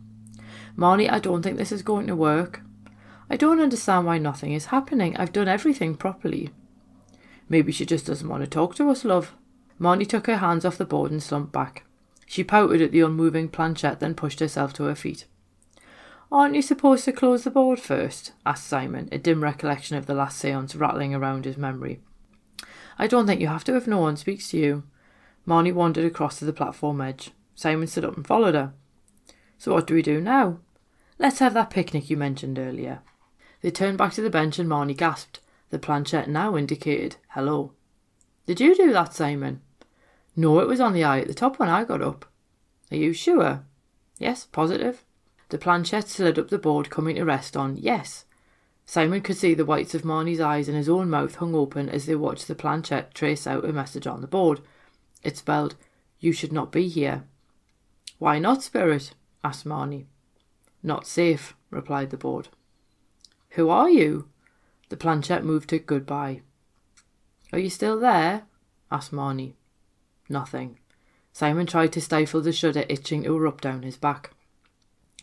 Marnie, 0.78 1.12
I 1.12 1.20
don't 1.20 1.42
think 1.42 1.58
this 1.58 1.72
is 1.72 1.82
going 1.82 2.08
to 2.08 2.16
work. 2.16 2.62
I 3.30 3.38
don't 3.38 3.62
understand 3.62 4.06
why 4.06 4.18
nothing 4.18 4.53
is 4.53 4.68
happening. 4.68 5.15
I've 5.18 5.34
done 5.34 5.48
everything 5.48 5.96
properly. 5.96 6.51
Maybe 7.50 7.72
she 7.72 7.86
just 7.86 8.06
doesn't 8.06 8.27
want 8.27 8.44
to 8.44 8.50
talk 8.50 8.75
to 8.75 8.89
us, 8.89 9.06
love. 9.06 9.34
Marnie 9.80 10.08
took 10.08 10.27
her 10.27 10.38
hands 10.38 10.65
off 10.65 10.77
the 10.77 10.86
board 10.86 11.12
and 11.12 11.22
slumped 11.22 11.51
back. 11.51 11.86
She 12.25 12.44
pouted 12.44 12.82
at 12.82 12.92
the 12.92 13.01
unmoving 13.01 13.50
planchette, 13.50 14.00
then 14.00 14.15
pushed 14.15 14.39
herself 14.39 14.74
to 14.74 14.84
her 14.86 14.96
feet. 14.96 15.25
Aren't 16.32 16.56
you 16.56 16.62
supposed 16.62 17.06
to 17.06 17.12
close 17.12 17.44
the 17.44 17.51
board 17.51 17.80
first? 17.80 18.32
asked 18.46 18.65
Simon, 18.65 19.08
a 19.12 19.20
dim 19.20 19.44
recollection 19.44 19.98
of 19.98 20.08
the 20.08 20.15
last 20.15 20.39
seance 20.39 20.75
rattling 20.75 21.13
around 21.13 21.46
his 21.46 21.58
memory. 21.58 22.00
I 22.98 23.08
don't 23.08 23.27
think 23.27 23.42
you 23.42 23.48
have 23.48 23.63
to 23.65 23.75
if 23.75 23.88
no 23.88 24.00
one 24.00 24.18
speaks 24.18 24.50
to 24.50 24.58
you. 24.58 24.84
Marnie 25.48 25.74
wandered 25.74 26.06
across 26.06 26.39
to 26.39 26.46
the 26.46 26.53
platform 26.53 27.01
edge. 27.01 27.32
Simon 27.56 27.88
stood 27.88 28.06
up 28.06 28.15
and 28.15 28.25
followed 28.25 28.56
her. 28.56 28.74
So 29.58 29.74
what 29.74 29.86
do 29.86 29.94
we 29.94 30.01
do 30.01 30.20
now? 30.20 30.60
Let's 31.20 31.39
have 31.39 31.53
that 31.53 31.70
picnic 31.70 32.10
you 32.10 32.18
mentioned 32.18 32.58
earlier. 32.58 33.01
They 33.63 33.72
turned 33.72 33.98
back 33.98 34.12
to 34.13 34.22
the 34.22 34.29
bench 34.29 34.60
and 34.60 34.70
Marnie 34.70 34.96
gasped. 34.96 35.39
The 35.70 35.79
planchette 35.79 36.29
now 36.29 36.58
indicated 36.58 37.15
hello. 37.29 37.72
Did 38.46 38.60
you 38.60 38.75
do 38.75 38.91
that, 38.91 39.13
Simon? 39.13 39.62
No, 40.36 40.60
it 40.60 40.67
was 40.67 40.82
on 40.82 40.91
the 40.91 41.05
eye 41.05 41.22
at 41.22 41.27
the 41.27 41.34
top 41.34 41.58
when 41.58 41.70
I 41.70 41.86
got 41.86 42.01
up. 42.01 42.25
Are 42.91 42.98
you 42.98 43.13
sure? 43.13 43.63
Yes, 44.20 44.46
positive. 44.46 45.05
The 45.48 45.58
planchette 45.58 46.10
slid 46.10 46.38
up 46.38 46.50
the 46.50 46.58
board, 46.58 46.89
coming 46.89 47.15
to 47.15 47.24
rest 47.24 47.55
on 47.55 47.77
yes. 47.77 48.25
Simon 48.86 49.22
could 49.22 49.38
see 49.38 49.53
the 49.53 49.65
whites 49.65 49.96
of 49.96 50.01
Marnie's 50.01 50.41
eyes 50.41 50.67
and 50.67 50.75
his 50.75 50.89
own 50.89 51.10
mouth 51.10 51.36
hung 51.36 51.55
open 51.55 51.88
as 51.88 52.05
they 52.05 52.15
watched 52.15 52.50
the 52.50 52.55
planchette 52.55 53.13
trace 53.13 53.48
out 53.48 53.63
a 53.63 53.72
message 53.72 54.05
on 54.05 54.20
the 54.20 54.27
board. 54.27 54.60
It 55.24 55.38
spelled, 55.38 55.75
You 56.20 56.34
should 56.34 56.51
not 56.51 56.70
be 56.70 56.89
here. 56.89 57.24
Why 58.20 58.39
not, 58.39 58.62
Spirit? 58.62 59.13
asked 59.41 59.65
Marnie. 59.65 60.08
Not 60.84 61.08
safe, 61.08 61.55
replied 61.72 62.10
the 62.10 62.17
board. 62.17 62.50
Who 63.54 63.70
are 63.70 63.90
you? 63.90 64.30
The 64.90 64.98
planchette 64.98 65.46
moved 65.46 65.70
to 65.70 65.80
goodbye. 65.80 66.42
Are 67.52 67.60
you 67.60 67.70
still 67.70 68.00
there? 68.00 68.44
asked 68.92 69.12
Marnie. 69.12 69.54
Nothing. 70.28 70.80
Simon 71.32 71.68
tried 71.68 71.94
to 71.94 72.02
stifle 72.02 72.42
the 72.42 72.52
shudder 72.52 72.84
itching 72.90 73.24
to 73.24 73.36
erupt 73.36 73.64
down 73.64 73.84
his 73.84 73.98
back. 73.98 74.32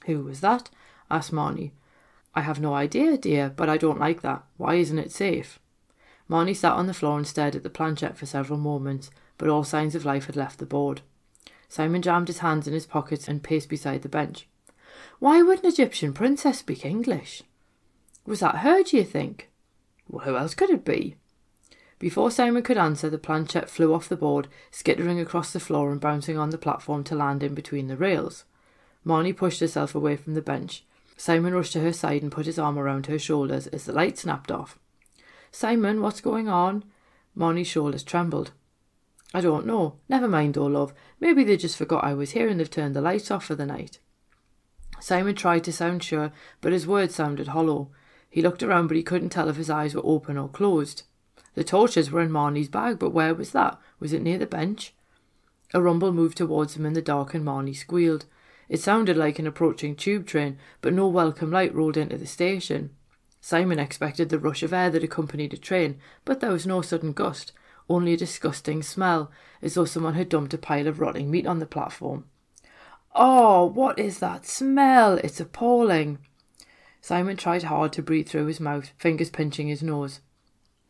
Who 0.06 0.22
was 0.22 0.40
that? 0.40 0.70
asked 1.10 1.32
Marnie. 1.32 1.72
I 2.32 2.42
have 2.42 2.60
no 2.60 2.72
idea, 2.74 3.16
dear, 3.16 3.50
but 3.50 3.68
I 3.68 3.76
don't 3.76 3.98
like 3.98 4.22
that. 4.22 4.44
Why 4.56 4.76
isn't 4.76 4.98
it 4.98 5.10
safe? 5.10 5.58
Marnie 6.28 6.54
sat 6.54 6.74
on 6.74 6.86
the 6.86 6.94
floor 6.94 7.16
and 7.16 7.26
stared 7.26 7.56
at 7.56 7.64
the 7.64 7.70
planchette 7.70 8.16
for 8.16 8.26
several 8.26 8.60
moments, 8.60 9.10
but 9.38 9.48
all 9.48 9.64
signs 9.64 9.96
of 9.96 10.04
life 10.04 10.26
had 10.26 10.36
left 10.36 10.60
the 10.60 10.66
board. 10.66 11.00
Simon 11.68 12.00
jammed 12.00 12.28
his 12.28 12.38
hands 12.38 12.68
in 12.68 12.74
his 12.74 12.86
pockets 12.86 13.26
and 13.26 13.42
paced 13.42 13.68
beside 13.68 14.02
the 14.02 14.08
bench. 14.08 14.46
Why 15.18 15.42
would 15.42 15.64
an 15.64 15.66
Egyptian 15.66 16.12
princess 16.12 16.60
speak 16.60 16.84
English? 16.84 17.42
Was 18.26 18.40
that 18.40 18.56
her, 18.58 18.82
do 18.82 18.96
you 18.96 19.04
think? 19.04 19.50
Well, 20.08 20.24
who 20.24 20.36
else 20.36 20.54
could 20.54 20.70
it 20.70 20.84
be? 20.84 21.16
Before 21.98 22.30
Simon 22.30 22.62
could 22.62 22.78
answer, 22.78 23.10
the 23.10 23.18
planchette 23.18 23.68
flew 23.68 23.92
off 23.92 24.08
the 24.08 24.16
board, 24.16 24.48
skittering 24.70 25.20
across 25.20 25.52
the 25.52 25.60
floor 25.60 25.92
and 25.92 26.00
bouncing 26.00 26.38
on 26.38 26.50
the 26.50 26.58
platform 26.58 27.04
to 27.04 27.14
land 27.14 27.42
in 27.42 27.54
between 27.54 27.88
the 27.88 27.96
rails. 27.96 28.44
Marnie 29.04 29.36
pushed 29.36 29.60
herself 29.60 29.94
away 29.94 30.16
from 30.16 30.34
the 30.34 30.42
bench. 30.42 30.84
Simon 31.16 31.54
rushed 31.54 31.74
to 31.74 31.80
her 31.80 31.92
side 31.92 32.22
and 32.22 32.32
put 32.32 32.46
his 32.46 32.58
arm 32.58 32.78
around 32.78 33.06
her 33.06 33.18
shoulders 33.18 33.66
as 33.66 33.84
the 33.84 33.92
light 33.92 34.16
snapped 34.16 34.50
off. 34.50 34.78
Simon, 35.52 36.00
what's 36.00 36.22
going 36.22 36.48
on? 36.48 36.84
Marnie's 37.36 37.66
shoulders 37.66 38.02
trembled. 38.02 38.52
I 39.34 39.40
don't 39.40 39.66
know. 39.66 39.96
Never 40.08 40.26
mind, 40.26 40.54
though, 40.54 40.66
love. 40.66 40.94
Maybe 41.20 41.44
they 41.44 41.56
just 41.56 41.76
forgot 41.76 42.04
I 42.04 42.14
was 42.14 42.30
here 42.30 42.48
and 42.48 42.58
they've 42.58 42.70
turned 42.70 42.96
the 42.96 43.00
lights 43.00 43.30
off 43.30 43.44
for 43.44 43.54
the 43.54 43.66
night. 43.66 43.98
Simon 44.98 45.34
tried 45.34 45.64
to 45.64 45.72
sound 45.72 46.02
sure, 46.02 46.32
but 46.60 46.72
his 46.72 46.86
words 46.86 47.14
sounded 47.14 47.48
hollow. 47.48 47.90
He 48.30 48.40
looked 48.40 48.62
around, 48.62 48.86
but 48.86 48.96
he 48.96 49.02
couldn't 49.02 49.30
tell 49.30 49.48
if 49.48 49.56
his 49.56 49.68
eyes 49.68 49.94
were 49.94 50.02
open 50.04 50.38
or 50.38 50.48
closed. 50.48 51.02
The 51.54 51.64
torches 51.64 52.10
were 52.10 52.22
in 52.22 52.30
Marnie's 52.30 52.68
bag, 52.68 52.98
but 52.98 53.10
where 53.10 53.34
was 53.34 53.50
that? 53.50 53.78
Was 53.98 54.12
it 54.12 54.22
near 54.22 54.38
the 54.38 54.46
bench? 54.46 54.94
A 55.74 55.82
rumble 55.82 56.12
moved 56.12 56.38
towards 56.38 56.76
him 56.76 56.86
in 56.86 56.92
the 56.92 57.02
dark, 57.02 57.34
and 57.34 57.44
Marnie 57.44 57.76
squealed. 57.76 58.26
It 58.68 58.80
sounded 58.80 59.16
like 59.16 59.40
an 59.40 59.48
approaching 59.48 59.96
tube 59.96 60.26
train, 60.26 60.58
but 60.80 60.92
no 60.92 61.08
welcome 61.08 61.50
light 61.50 61.74
rolled 61.74 61.96
into 61.96 62.16
the 62.16 62.26
station. 62.26 62.90
Simon 63.40 63.80
expected 63.80 64.28
the 64.28 64.38
rush 64.38 64.62
of 64.62 64.72
air 64.72 64.90
that 64.90 65.02
accompanied 65.02 65.52
a 65.52 65.58
train, 65.58 65.98
but 66.24 66.38
there 66.38 66.52
was 66.52 66.66
no 66.66 66.82
sudden 66.82 67.12
gust, 67.12 67.52
only 67.88 68.12
a 68.12 68.16
disgusting 68.16 68.82
smell, 68.82 69.30
as 69.60 69.74
though 69.74 69.84
someone 69.84 70.14
had 70.14 70.28
dumped 70.28 70.54
a 70.54 70.58
pile 70.58 70.86
of 70.86 71.00
rotting 71.00 71.30
meat 71.30 71.46
on 71.46 71.58
the 71.58 71.66
platform. 71.66 72.24
Oh, 73.14 73.64
what 73.64 73.98
is 73.98 74.20
that 74.20 74.46
smell? 74.46 75.14
It's 75.14 75.40
appalling. 75.40 76.18
Simon 77.00 77.36
tried 77.36 77.64
hard 77.64 77.92
to 77.94 78.02
breathe 78.02 78.28
through 78.28 78.46
his 78.46 78.60
mouth, 78.60 78.92
fingers 78.98 79.30
pinching 79.30 79.68
his 79.68 79.82
nose. 79.82 80.20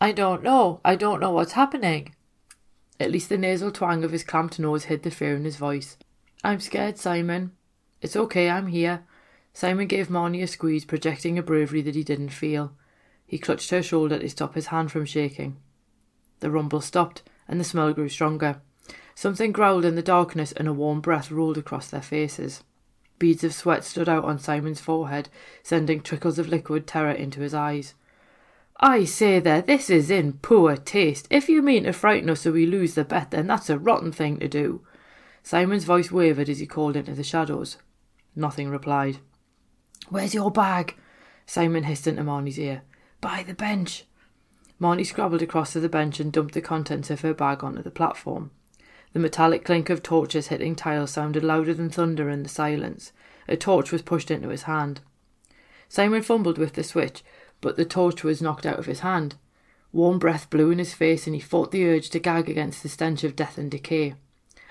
I 0.01 0.13
don't 0.13 0.43
know. 0.43 0.81
I 0.85 0.97
don't 0.97 1.21
know 1.21 1.31
what's 1.31 1.53
happening. 1.53 2.15
At 2.99 3.11
least 3.11 3.29
the 3.29 3.39
nasal 3.39 3.71
twang 3.71 4.05
of 4.05 4.13
his 4.13 4.25
clamped 4.25 4.59
nose 4.59 4.85
hid 4.85 5.03
the 5.03 5.11
fear 5.11 5.37
in 5.37 5.45
his 5.45 5.57
voice. 5.57 5.97
I'm 6.43 6.61
scared, 6.61 6.99
Simon. 6.99 7.53
It's 8.03 8.17
okay, 8.17 8.51
I'm 8.51 8.69
here. 8.69 9.05
Simon 9.53 9.87
gave 9.87 10.09
Marnie 10.09 10.43
a 10.43 10.47
squeeze, 10.47 10.85
projecting 10.85 11.39
a 11.39 11.43
bravery 11.43 11.83
that 11.83 11.95
he 11.95 12.05
didn't 12.05 12.31
feel. 12.31 12.73
He 13.27 13.39
clutched 13.39 13.71
her 13.71 13.83
shoulder 13.83 14.19
to 14.19 14.29
stop 14.29 14.55
his 14.55 14.67
hand 14.67 14.91
from 14.91 15.05
shaking. 15.05 15.57
The 16.41 16.51
rumble 16.51 16.81
stopped, 16.81 17.23
and 17.47 17.61
the 17.61 17.65
smell 17.65 17.93
grew 17.93 18.09
stronger. 18.09 18.61
Something 19.15 19.53
growled 19.53 19.85
in 19.85 19.97
the 19.97 20.03
darkness, 20.03 20.53
and 20.53 20.67
a 20.67 20.73
warm 20.73 21.01
breath 21.01 21.31
rolled 21.31 21.59
across 21.59 21.91
their 21.91 22.03
faces. 22.03 22.63
Beads 23.21 23.45
of 23.45 23.53
sweat 23.53 23.85
stood 23.85 24.09
out 24.09 24.25
on 24.25 24.39
Simon's 24.39 24.81
forehead, 24.81 25.29
sending 25.63 26.01
trickles 26.01 26.39
of 26.39 26.49
liquid 26.49 26.87
terror 26.87 27.13
into 27.13 27.43
his 27.43 27.53
eyes. 27.53 27.95
I 28.81 29.05
say 29.05 29.39
there, 29.39 29.61
this 29.61 29.91
is 29.91 30.11
in 30.11 30.39
poor 30.39 30.75
taste. 30.75 31.29
If 31.31 31.47
you 31.47 31.61
mean 31.61 31.85
to 31.85 31.93
frighten 31.93 32.31
us 32.31 32.41
so 32.41 32.53
we 32.53 32.65
lose 32.65 32.95
the 32.95 33.05
bet, 33.05 33.31
then 33.31 33.47
that's 33.47 33.69
a 33.69 33.79
rotten 33.79 34.11
thing 34.11 34.39
to 34.39 34.49
do. 34.49 34.81
Simon's 35.43 35.85
voice 35.85 36.11
wavered 36.11 36.49
as 36.49 36.61
he 36.61 36.67
called 36.67 36.97
into 36.97 37.13
the 37.13 37.23
shadows. 37.23 37.77
Nothing 38.35 38.71
replied. 38.71 39.19
Where's 40.09 40.35
your 40.35 40.51
bag? 40.51 40.97
Simon 41.45 41.85
hissed 41.85 42.07
into 42.07 42.23
Marnie's 42.23 42.59
ear. 42.59 42.83
By 43.21 43.45
the 43.47 43.55
bench. 43.55 44.07
Marnie 44.81 45.05
scrabbled 45.05 45.43
across 45.43 45.75
to 45.75 45.81
the 45.81 45.91
bench 45.91 46.21
and 46.21 46.33
dumped 46.33 46.55
the 46.55 46.63
contents 46.63 47.11
of 47.11 47.21
her 47.21 47.35
bag 47.35 47.63
onto 47.63 47.83
the 47.83 47.91
platform. 47.91 48.51
The 49.13 49.19
metallic 49.19 49.65
clink 49.65 49.91
of 49.91 50.03
torches 50.03 50.49
hitting 50.49 50.77
tiles 50.77 51.11
sounded 51.11 51.43
louder 51.43 51.75
than 51.75 51.91
thunder 51.91 52.31
in 52.31 52.43
the 52.43 52.49
silence. 52.49 53.13
A 53.49 53.57
torch 53.57 53.91
was 53.91 54.03
pushed 54.03 54.31
into 54.31 54.49
his 54.49 54.63
hand. 54.63 55.01
Simon 55.89 56.23
fumbled 56.23 56.59
with 56.59 56.75
the 56.75 56.85
switch, 56.85 57.25
but 57.61 57.77
the 57.77 57.85
torch 57.85 58.23
was 58.23 58.41
knocked 58.41 58.65
out 58.65 58.79
of 58.79 58.87
his 58.87 59.01
hand. 59.01 59.35
Warm 59.93 60.21
breath 60.21 60.49
blew 60.49 60.71
in 60.71 60.79
his 60.79 60.95
face, 60.95 61.27
and 61.27 61.35
he 61.35 61.41
fought 61.41 61.73
the 61.73 61.85
urge 61.85 62.11
to 62.11 62.21
gag 62.21 62.49
against 62.49 62.83
the 62.83 62.89
stench 62.89 63.25
of 63.25 63.35
death 63.35 63.59
and 63.59 63.71
decay. 63.71 64.15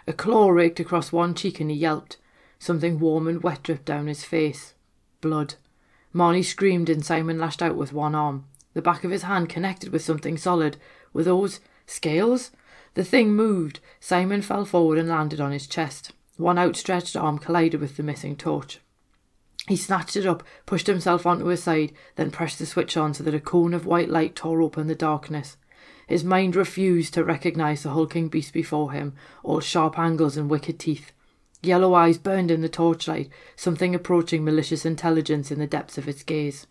A 0.07 0.13
claw 0.13 0.49
raked 0.49 0.79
across 0.79 1.11
one 1.11 1.35
cheek, 1.35 1.59
and 1.59 1.69
he 1.69 1.75
yelped. 1.75 2.17
Something 2.57 2.99
warm 2.99 3.27
and 3.27 3.43
wet 3.43 3.63
dripped 3.63 3.85
down 3.85 4.07
his 4.07 4.23
face. 4.23 4.73
Blood. 5.19 5.55
Marnie 6.15 6.43
screamed, 6.43 6.89
and 6.89 7.05
Simon 7.05 7.37
lashed 7.37 7.61
out 7.61 7.75
with 7.75 7.91
one 7.91 8.15
arm. 8.15 8.45
The 8.73 8.81
back 8.81 9.03
of 9.03 9.11
his 9.11 9.23
hand 9.23 9.49
connected 9.49 9.91
with 9.91 10.01
something 10.01 10.37
solid. 10.37 10.77
Were 11.11 11.23
those 11.23 11.59
scales? 11.85 12.51
The 12.93 13.03
thing 13.03 13.33
moved. 13.33 13.79
Simon 13.99 14.41
fell 14.41 14.65
forward 14.65 14.97
and 14.97 15.09
landed 15.09 15.39
on 15.39 15.51
his 15.51 15.67
chest. 15.67 16.11
One 16.37 16.57
outstretched 16.57 17.15
arm 17.15 17.37
collided 17.37 17.81
with 17.81 17.97
the 17.97 18.03
missing 18.03 18.35
torch. 18.35 18.79
He 19.67 19.75
snatched 19.75 20.15
it 20.15 20.25
up, 20.25 20.43
pushed 20.65 20.87
himself 20.87 21.25
onto 21.25 21.45
his 21.45 21.61
side, 21.61 21.91
then 22.15 22.31
pressed 22.31 22.59
the 22.59 22.65
switch 22.65 22.97
on 22.97 23.13
so 23.13 23.23
that 23.23 23.35
a 23.35 23.39
cone 23.39 23.73
of 23.73 23.85
white 23.85 24.09
light 24.09 24.35
tore 24.35 24.61
open 24.61 24.87
the 24.87 24.95
darkness. 24.95 25.57
His 26.07 26.23
mind 26.23 26.55
refused 26.55 27.13
to 27.13 27.23
recognise 27.23 27.83
the 27.83 27.91
hulking 27.91 28.29
beast 28.29 28.51
before 28.51 28.93
him, 28.93 29.13
all 29.43 29.59
sharp 29.59 29.99
angles 29.99 30.37
and 30.37 30.49
wicked 30.49 30.79
teeth. 30.79 31.11
Yellow 31.61 31.93
eyes 31.93 32.17
burned 32.17 32.49
in 32.49 32.61
the 32.61 32.69
torchlight, 32.69 33.29
something 33.55 33.93
approaching 33.93 34.43
malicious 34.43 34.85
intelligence 34.85 35.51
in 35.51 35.59
the 35.59 35.67
depths 35.67 35.99
of 35.99 36.07
its 36.07 36.23
gaze. 36.23 36.65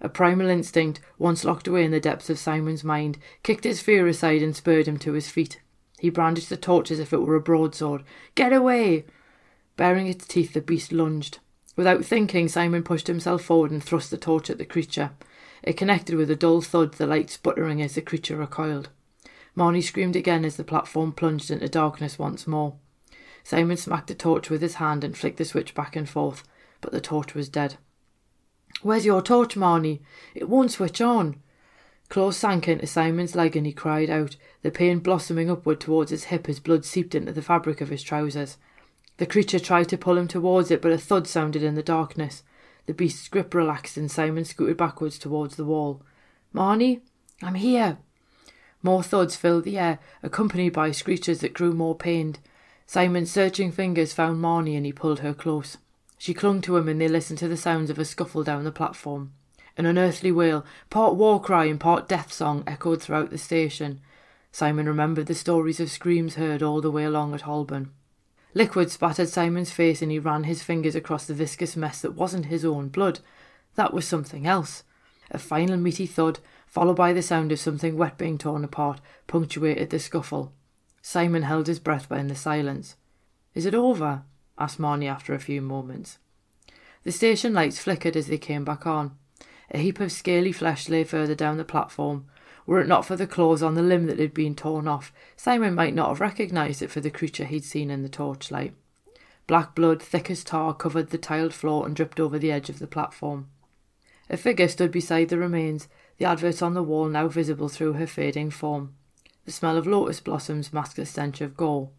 A 0.00 0.08
primal 0.08 0.48
instinct, 0.48 1.00
once 1.18 1.44
locked 1.44 1.66
away 1.66 1.84
in 1.84 1.90
the 1.90 2.00
depths 2.00 2.28
of 2.30 2.38
Simon's 2.38 2.84
mind, 2.84 3.18
kicked 3.42 3.64
his 3.64 3.80
fear 3.80 4.06
aside 4.06 4.42
and 4.42 4.54
spurred 4.54 4.86
him 4.86 4.98
to 4.98 5.12
his 5.12 5.30
feet. 5.30 5.60
He 5.98 6.10
brandished 6.10 6.50
the 6.50 6.56
torch 6.56 6.90
as 6.90 6.98
if 6.98 7.12
it 7.12 7.22
were 7.22 7.36
a 7.36 7.40
broadsword. 7.40 8.02
Get 8.34 8.52
away! 8.52 9.06
Baring 9.76 10.06
its 10.06 10.26
teeth, 10.26 10.52
the 10.52 10.60
beast 10.60 10.92
lunged. 10.92 11.38
Without 11.76 12.04
thinking, 12.04 12.48
Simon 12.48 12.82
pushed 12.82 13.06
himself 13.06 13.42
forward 13.42 13.70
and 13.70 13.82
thrust 13.82 14.10
the 14.10 14.16
torch 14.16 14.50
at 14.50 14.58
the 14.58 14.64
creature. 14.64 15.10
It 15.62 15.76
connected 15.76 16.16
with 16.16 16.30
a 16.30 16.36
dull 16.36 16.60
thud, 16.60 16.94
the 16.94 17.06
light 17.06 17.30
sputtering 17.30 17.82
as 17.82 17.94
the 17.94 18.02
creature 18.02 18.36
recoiled. 18.36 18.88
Marnie 19.56 19.82
screamed 19.82 20.16
again 20.16 20.44
as 20.44 20.56
the 20.56 20.64
platform 20.64 21.12
plunged 21.12 21.50
into 21.50 21.68
darkness 21.68 22.18
once 22.18 22.46
more. 22.46 22.76
Simon 23.42 23.76
smacked 23.76 24.08
the 24.08 24.14
torch 24.14 24.50
with 24.50 24.60
his 24.60 24.74
hand 24.74 25.04
and 25.04 25.16
flicked 25.16 25.38
the 25.38 25.44
switch 25.44 25.74
back 25.74 25.96
and 25.96 26.08
forth, 26.08 26.42
but 26.80 26.92
the 26.92 27.00
torch 27.00 27.34
was 27.34 27.48
dead. 27.48 27.76
Where's 28.86 29.04
your 29.04 29.20
torch, 29.20 29.56
Marnie? 29.56 29.98
It 30.32 30.48
won't 30.48 30.70
switch 30.70 31.00
on. 31.00 31.42
Claws 32.08 32.36
sank 32.36 32.68
into 32.68 32.86
Simon's 32.86 33.34
leg 33.34 33.56
and 33.56 33.66
he 33.66 33.72
cried 33.72 34.08
out, 34.08 34.36
the 34.62 34.70
pain 34.70 35.00
blossoming 35.00 35.50
upward 35.50 35.80
towards 35.80 36.12
his 36.12 36.26
hip 36.26 36.48
as 36.48 36.60
blood 36.60 36.84
seeped 36.84 37.12
into 37.12 37.32
the 37.32 37.42
fabric 37.42 37.80
of 37.80 37.88
his 37.88 38.04
trousers. 38.04 38.58
The 39.16 39.26
creature 39.26 39.58
tried 39.58 39.88
to 39.88 39.98
pull 39.98 40.16
him 40.16 40.28
towards 40.28 40.70
it, 40.70 40.80
but 40.80 40.92
a 40.92 40.98
thud 40.98 41.26
sounded 41.26 41.64
in 41.64 41.74
the 41.74 41.82
darkness. 41.82 42.44
The 42.86 42.94
beast's 42.94 43.26
grip 43.26 43.54
relaxed 43.54 43.96
and 43.96 44.08
Simon 44.08 44.44
scooted 44.44 44.76
backwards 44.76 45.18
towards 45.18 45.56
the 45.56 45.64
wall. 45.64 46.02
Marnie, 46.54 47.00
I'm 47.42 47.54
here. 47.54 47.98
More 48.84 49.02
thuds 49.02 49.34
filled 49.34 49.64
the 49.64 49.78
air, 49.78 49.98
accompanied 50.22 50.74
by 50.74 50.92
screeches 50.92 51.40
that 51.40 51.54
grew 51.54 51.72
more 51.72 51.96
pained. 51.96 52.38
Simon's 52.86 53.32
searching 53.32 53.72
fingers 53.72 54.12
found 54.12 54.40
Marnie 54.40 54.76
and 54.76 54.86
he 54.86 54.92
pulled 54.92 55.18
her 55.18 55.34
close. 55.34 55.76
She 56.18 56.34
clung 56.34 56.60
to 56.62 56.76
him 56.76 56.88
and 56.88 57.00
they 57.00 57.08
listened 57.08 57.38
to 57.40 57.48
the 57.48 57.56
sounds 57.56 57.90
of 57.90 57.98
a 57.98 58.04
scuffle 58.04 58.42
down 58.42 58.64
the 58.64 58.72
platform. 58.72 59.32
An 59.76 59.86
unearthly 59.86 60.32
wail, 60.32 60.64
part 60.88 61.14
war 61.14 61.40
cry 61.40 61.66
and 61.66 61.78
part 61.78 62.08
death 62.08 62.32
song, 62.32 62.64
echoed 62.66 63.02
throughout 63.02 63.30
the 63.30 63.38
station. 63.38 64.00
Simon 64.50 64.86
remembered 64.86 65.26
the 65.26 65.34
stories 65.34 65.80
of 65.80 65.90
screams 65.90 66.36
heard 66.36 66.62
all 66.62 66.80
the 66.80 66.90
way 66.90 67.04
along 67.04 67.34
at 67.34 67.42
Holborn. 67.42 67.90
Liquid 68.54 68.90
spattered 68.90 69.28
Simon's 69.28 69.70
face 69.70 70.00
and 70.00 70.10
he 70.10 70.18
ran 70.18 70.44
his 70.44 70.62
fingers 70.62 70.94
across 70.94 71.26
the 71.26 71.34
viscous 71.34 71.76
mess 71.76 72.00
that 72.00 72.14
wasn't 72.14 72.46
his 72.46 72.64
own 72.64 72.88
blood. 72.88 73.20
That 73.74 73.92
was 73.92 74.08
something 74.08 74.46
else. 74.46 74.82
A 75.30 75.38
final 75.38 75.76
meaty 75.76 76.06
thud, 76.06 76.38
followed 76.66 76.96
by 76.96 77.12
the 77.12 77.20
sound 77.20 77.52
of 77.52 77.60
something 77.60 77.98
wet 77.98 78.16
being 78.16 78.38
torn 78.38 78.64
apart, 78.64 79.02
punctuated 79.26 79.90
the 79.90 79.98
scuffle. 79.98 80.54
Simon 81.02 81.42
held 81.42 81.66
his 81.66 81.78
breath 81.78 82.10
in 82.10 82.28
the 82.28 82.34
silence. 82.34 82.96
Is 83.54 83.66
it 83.66 83.74
over? 83.74 84.22
Asked 84.58 84.78
Marnie 84.78 85.10
after 85.10 85.34
a 85.34 85.38
few 85.38 85.60
moments. 85.60 86.18
The 87.04 87.12
station 87.12 87.52
lights 87.54 87.78
flickered 87.78 88.16
as 88.16 88.26
they 88.26 88.38
came 88.38 88.64
back 88.64 88.86
on. 88.86 89.16
A 89.70 89.78
heap 89.78 90.00
of 90.00 90.12
scaly 90.12 90.52
flesh 90.52 90.88
lay 90.88 91.04
further 91.04 91.34
down 91.34 91.56
the 91.56 91.64
platform. 91.64 92.26
Were 92.66 92.80
it 92.80 92.88
not 92.88 93.04
for 93.04 93.16
the 93.16 93.26
claws 93.26 93.62
on 93.62 93.74
the 93.74 93.82
limb 93.82 94.06
that 94.06 94.18
had 94.18 94.34
been 94.34 94.54
torn 94.54 94.88
off, 94.88 95.12
Simon 95.36 95.74
might 95.74 95.94
not 95.94 96.08
have 96.08 96.20
recognised 96.20 96.82
it 96.82 96.90
for 96.90 97.00
the 97.00 97.10
creature 97.10 97.44
he'd 97.44 97.64
seen 97.64 97.90
in 97.90 98.02
the 98.02 98.08
torchlight. 98.08 98.74
Black 99.46 99.74
blood, 99.76 100.02
thick 100.02 100.30
as 100.30 100.42
tar, 100.42 100.74
covered 100.74 101.10
the 101.10 101.18
tiled 101.18 101.54
floor 101.54 101.86
and 101.86 101.94
dripped 101.94 102.18
over 102.18 102.38
the 102.38 102.50
edge 102.50 102.68
of 102.68 102.80
the 102.80 102.88
platform. 102.88 103.48
A 104.28 104.36
figure 104.36 104.66
stood 104.66 104.90
beside 104.90 105.28
the 105.28 105.38
remains, 105.38 105.86
the 106.18 106.24
advert 106.24 106.62
on 106.62 106.74
the 106.74 106.82
wall 106.82 107.06
now 107.06 107.28
visible 107.28 107.68
through 107.68 107.92
her 107.92 108.06
fading 108.06 108.50
form. 108.50 108.94
The 109.44 109.52
smell 109.52 109.76
of 109.76 109.86
lotus 109.86 110.18
blossoms 110.18 110.72
masked 110.72 110.96
the 110.96 111.06
stench 111.06 111.40
of 111.40 111.56
gore. 111.56 111.90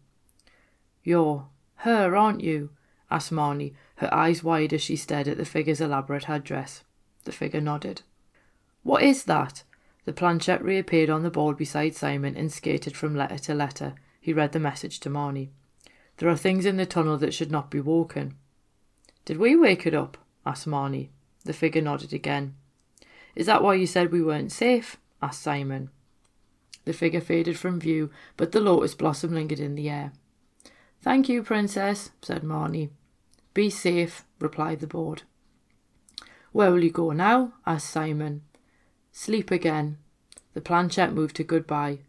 You're 1.02 1.46
her, 1.82 2.16
aren't 2.16 2.42
you? 2.42 2.70
asked 3.10 3.32
Marnie, 3.32 3.74
her 3.96 4.12
eyes 4.12 4.42
wide 4.42 4.72
as 4.72 4.82
she 4.82 4.96
stared 4.96 5.28
at 5.28 5.36
the 5.36 5.44
figure's 5.44 5.80
elaborate 5.80 6.24
headdress. 6.24 6.82
The 7.24 7.32
figure 7.32 7.60
nodded. 7.60 8.02
What 8.82 9.02
is 9.02 9.24
that? 9.24 9.62
The 10.04 10.12
planchette 10.12 10.64
reappeared 10.64 11.10
on 11.10 11.22
the 11.22 11.30
board 11.30 11.56
beside 11.56 11.94
Simon 11.94 12.36
and 12.36 12.52
skated 12.52 12.96
from 12.96 13.14
letter 13.14 13.38
to 13.38 13.54
letter. 13.54 13.94
He 14.20 14.32
read 14.32 14.52
the 14.52 14.60
message 14.60 15.00
to 15.00 15.10
Marnie. 15.10 15.50
There 16.16 16.28
are 16.28 16.36
things 16.36 16.66
in 16.66 16.76
the 16.76 16.86
tunnel 16.86 17.16
that 17.18 17.34
should 17.34 17.50
not 17.50 17.70
be 17.70 17.80
woken. 17.80 18.34
Did 19.24 19.36
we 19.36 19.54
wake 19.54 19.86
it 19.86 19.94
up? 19.94 20.16
asked 20.44 20.66
Marnie. 20.66 21.08
The 21.44 21.52
figure 21.52 21.82
nodded 21.82 22.12
again. 22.12 22.54
Is 23.36 23.46
that 23.46 23.62
why 23.62 23.74
you 23.74 23.86
said 23.86 24.10
we 24.10 24.22
weren't 24.22 24.52
safe? 24.52 24.96
asked 25.22 25.42
Simon. 25.42 25.90
The 26.86 26.92
figure 26.92 27.20
faded 27.20 27.58
from 27.58 27.78
view, 27.78 28.10
but 28.36 28.52
the 28.52 28.60
lotus 28.60 28.94
blossom 28.94 29.34
lingered 29.34 29.60
in 29.60 29.74
the 29.74 29.90
air. 29.90 30.12
Thank 31.00 31.28
you, 31.28 31.42
Princess, 31.42 32.10
said 32.22 32.42
Marnie. 32.42 32.90
Be 33.54 33.70
safe, 33.70 34.24
replied 34.40 34.80
the 34.80 34.86
board. 34.86 35.22
Where 36.52 36.72
will 36.72 36.82
you 36.82 36.90
go 36.90 37.12
now? 37.12 37.52
asked 37.66 37.90
Simon. 37.90 38.42
Sleep 39.12 39.50
again. 39.50 39.98
The 40.54 40.60
planchette 40.60 41.12
moved 41.12 41.36
to 41.36 41.44
goodbye. 41.44 42.00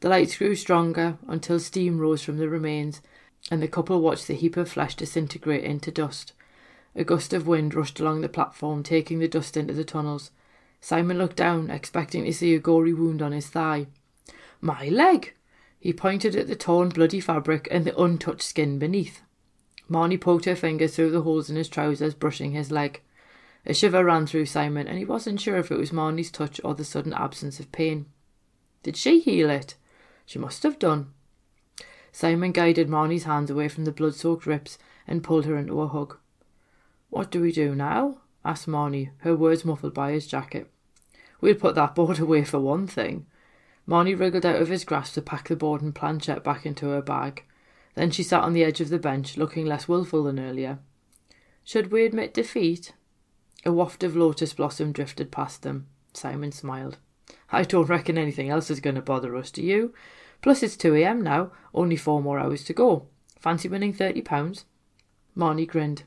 The 0.00 0.08
lights 0.08 0.38
grew 0.38 0.54
stronger 0.54 1.18
until 1.28 1.60
steam 1.60 1.98
rose 1.98 2.22
from 2.22 2.38
the 2.38 2.48
remains, 2.48 3.02
and 3.50 3.62
the 3.62 3.68
couple 3.68 4.00
watched 4.00 4.28
the 4.28 4.34
heap 4.34 4.56
of 4.56 4.70
flesh 4.70 4.96
disintegrate 4.96 5.64
into 5.64 5.90
dust. 5.90 6.32
A 6.94 7.04
gust 7.04 7.32
of 7.32 7.46
wind 7.46 7.74
rushed 7.74 8.00
along 8.00 8.20
the 8.20 8.28
platform, 8.28 8.82
taking 8.82 9.18
the 9.18 9.28
dust 9.28 9.56
into 9.56 9.74
the 9.74 9.84
tunnels. 9.84 10.30
Simon 10.80 11.18
looked 11.18 11.36
down, 11.36 11.70
expecting 11.70 12.24
to 12.24 12.32
see 12.32 12.54
a 12.54 12.58
gory 12.58 12.92
wound 12.92 13.22
on 13.22 13.32
his 13.32 13.48
thigh. 13.48 13.86
My 14.60 14.88
leg! 14.88 15.34
He 15.82 15.92
pointed 15.92 16.36
at 16.36 16.46
the 16.46 16.54
torn, 16.54 16.90
bloody 16.90 17.18
fabric 17.18 17.66
and 17.68 17.84
the 17.84 18.00
untouched 18.00 18.42
skin 18.42 18.78
beneath. 18.78 19.20
Marnie 19.90 20.20
poked 20.20 20.44
her 20.44 20.54
fingers 20.54 20.94
through 20.94 21.10
the 21.10 21.22
holes 21.22 21.50
in 21.50 21.56
his 21.56 21.68
trousers, 21.68 22.14
brushing 22.14 22.52
his 22.52 22.70
leg. 22.70 23.02
A 23.66 23.74
shiver 23.74 24.04
ran 24.04 24.28
through 24.28 24.46
Simon, 24.46 24.86
and 24.86 24.96
he 24.96 25.04
wasn't 25.04 25.40
sure 25.40 25.56
if 25.56 25.72
it 25.72 25.78
was 25.78 25.90
Marnie's 25.90 26.30
touch 26.30 26.60
or 26.62 26.76
the 26.76 26.84
sudden 26.84 27.12
absence 27.12 27.58
of 27.58 27.72
pain. 27.72 28.06
Did 28.84 28.96
she 28.96 29.18
heal 29.18 29.50
it? 29.50 29.74
She 30.24 30.38
must 30.38 30.62
have 30.62 30.78
done. 30.78 31.12
Simon 32.12 32.52
guided 32.52 32.86
Marnie's 32.86 33.24
hands 33.24 33.50
away 33.50 33.66
from 33.66 33.84
the 33.84 33.90
blood 33.90 34.14
soaked 34.14 34.46
rips 34.46 34.78
and 35.08 35.24
pulled 35.24 35.46
her 35.46 35.56
into 35.56 35.80
a 35.80 35.88
hug. 35.88 36.16
What 37.10 37.28
do 37.32 37.40
we 37.40 37.50
do 37.50 37.74
now? 37.74 38.18
asked 38.44 38.68
Marnie, 38.68 39.10
her 39.18 39.34
words 39.34 39.64
muffled 39.64 39.94
by 39.94 40.12
his 40.12 40.28
jacket. 40.28 40.70
We'll 41.40 41.56
put 41.56 41.74
that 41.74 41.96
board 41.96 42.20
away 42.20 42.44
for 42.44 42.60
one 42.60 42.86
thing. 42.86 43.26
Marnie 43.88 44.18
wriggled 44.18 44.46
out 44.46 44.60
of 44.60 44.68
his 44.68 44.84
grasp 44.84 45.14
to 45.14 45.22
pack 45.22 45.48
the 45.48 45.56
board 45.56 45.82
and 45.82 45.94
planchette 45.94 46.44
back 46.44 46.64
into 46.64 46.88
her 46.88 47.02
bag. 47.02 47.44
Then 47.94 48.10
she 48.10 48.22
sat 48.22 48.42
on 48.42 48.52
the 48.52 48.64
edge 48.64 48.80
of 48.80 48.88
the 48.88 48.98
bench, 48.98 49.36
looking 49.36 49.66
less 49.66 49.88
wilful 49.88 50.22
than 50.24 50.38
earlier. 50.38 50.78
Should 51.64 51.92
we 51.92 52.04
admit 52.04 52.34
defeat? 52.34 52.94
A 53.64 53.72
waft 53.72 54.02
of 54.02 54.16
lotus 54.16 54.52
blossom 54.54 54.92
drifted 54.92 55.30
past 55.30 55.62
them. 55.62 55.86
Simon 56.14 56.52
smiled. 56.52 56.98
I 57.50 57.62
don't 57.62 57.88
reckon 57.88 58.18
anything 58.18 58.48
else 58.48 58.70
is 58.70 58.80
going 58.80 58.96
to 58.96 59.02
bother 59.02 59.36
us, 59.36 59.50
do 59.50 59.62
you? 59.62 59.94
Plus 60.40 60.62
it's 60.62 60.76
2 60.76 60.94
a.m. 60.96 61.22
now, 61.22 61.52
only 61.74 61.96
four 61.96 62.20
more 62.22 62.38
hours 62.38 62.64
to 62.64 62.72
go. 62.72 63.06
Fancy 63.38 63.68
winning 63.68 63.94
£30? 63.94 64.64
Marnie 65.36 65.68
grinned. 65.68 66.04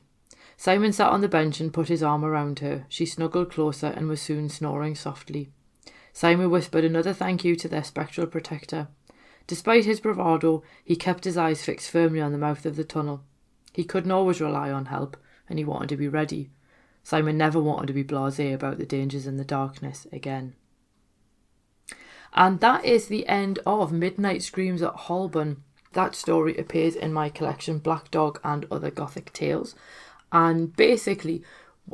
Simon 0.56 0.92
sat 0.92 1.10
on 1.10 1.20
the 1.20 1.28
bench 1.28 1.60
and 1.60 1.72
put 1.72 1.88
his 1.88 2.02
arm 2.02 2.24
around 2.24 2.60
her. 2.60 2.86
She 2.88 3.06
snuggled 3.06 3.50
closer 3.50 3.88
and 3.88 4.08
was 4.08 4.20
soon 4.20 4.48
snoring 4.48 4.94
softly. 4.94 5.50
Simon 6.16 6.48
whispered 6.48 6.82
another 6.82 7.12
thank 7.12 7.44
you 7.44 7.54
to 7.54 7.68
their 7.68 7.84
spectral 7.84 8.26
protector. 8.26 8.88
Despite 9.46 9.84
his 9.84 10.00
bravado, 10.00 10.62
he 10.82 10.96
kept 10.96 11.24
his 11.24 11.36
eyes 11.36 11.62
fixed 11.62 11.90
firmly 11.90 12.22
on 12.22 12.32
the 12.32 12.38
mouth 12.38 12.64
of 12.64 12.76
the 12.76 12.84
tunnel. 12.84 13.22
He 13.74 13.84
couldn't 13.84 14.10
always 14.10 14.40
rely 14.40 14.70
on 14.70 14.86
help, 14.86 15.18
and 15.46 15.58
he 15.58 15.64
wanted 15.66 15.90
to 15.90 15.96
be 15.98 16.08
ready. 16.08 16.48
Simon 17.04 17.36
never 17.36 17.60
wanted 17.60 17.88
to 17.88 17.92
be 17.92 18.02
blasé 18.02 18.54
about 18.54 18.78
the 18.78 18.86
dangers 18.86 19.26
in 19.26 19.36
the 19.36 19.44
darkness 19.44 20.06
again. 20.10 20.54
And 22.32 22.60
that 22.60 22.86
is 22.86 23.08
the 23.08 23.28
end 23.28 23.58
of 23.66 23.92
Midnight 23.92 24.42
Screams 24.42 24.80
at 24.80 24.94
Holborn. 24.94 25.64
That 25.92 26.14
story 26.14 26.56
appears 26.56 26.94
in 26.94 27.12
my 27.12 27.28
collection 27.28 27.76
Black 27.78 28.10
Dog 28.10 28.40
and 28.42 28.64
Other 28.70 28.90
Gothic 28.90 29.34
Tales. 29.34 29.74
And 30.32 30.74
basically, 30.74 31.44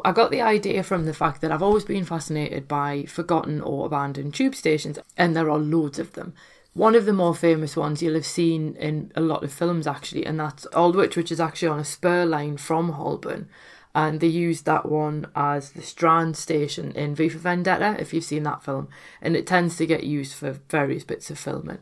I 0.05 0.12
got 0.12 0.31
the 0.31 0.40
idea 0.40 0.83
from 0.83 1.05
the 1.05 1.14
fact 1.14 1.40
that 1.40 1.52
I've 1.52 1.62
always 1.62 1.85
been 1.85 2.05
fascinated 2.05 2.66
by 2.66 3.05
forgotten 3.05 3.61
or 3.61 3.87
abandoned 3.87 4.35
tube 4.35 4.55
stations, 4.55 4.98
and 5.16 5.37
there 5.37 5.50
are 5.50 5.59
loads 5.59 5.98
of 5.98 6.12
them. 6.12 6.35
One 6.74 6.94
of 6.94 7.05
the 7.05 7.12
more 7.12 7.35
famous 7.35 7.76
ones 7.76 8.00
you'll 8.00 8.14
have 8.14 8.24
seen 8.24 8.74
in 8.76 9.12
a 9.14 9.20
lot 9.20 9.44
of 9.44 9.52
films, 9.52 9.87
actually, 9.87 10.24
and 10.24 10.40
that's 10.40 10.66
Aldwych, 10.72 11.16
which 11.16 11.31
is 11.31 11.40
actually 11.40 11.68
on 11.68 11.78
a 11.78 11.85
spur 11.85 12.24
line 12.24 12.57
from 12.57 12.92
Holborn 12.92 13.48
and 13.94 14.20
they 14.20 14.26
used 14.26 14.64
that 14.64 14.88
one 14.88 15.26
as 15.35 15.72
the 15.72 15.83
Strand 15.83 16.37
station 16.37 16.92
in 16.92 17.14
V 17.14 17.28
for 17.28 17.38
Vendetta, 17.38 17.96
if 17.98 18.14
you've 18.14 18.24
seen 18.24 18.42
that 18.44 18.62
film, 18.62 18.88
and 19.20 19.37
it 19.37 19.46
tends 19.46 19.76
to 19.76 19.87
get 19.87 20.05
used 20.05 20.35
for 20.35 20.61
various 20.70 21.05
bits 21.05 21.31
of 21.31 21.38
filming. 21.38 21.78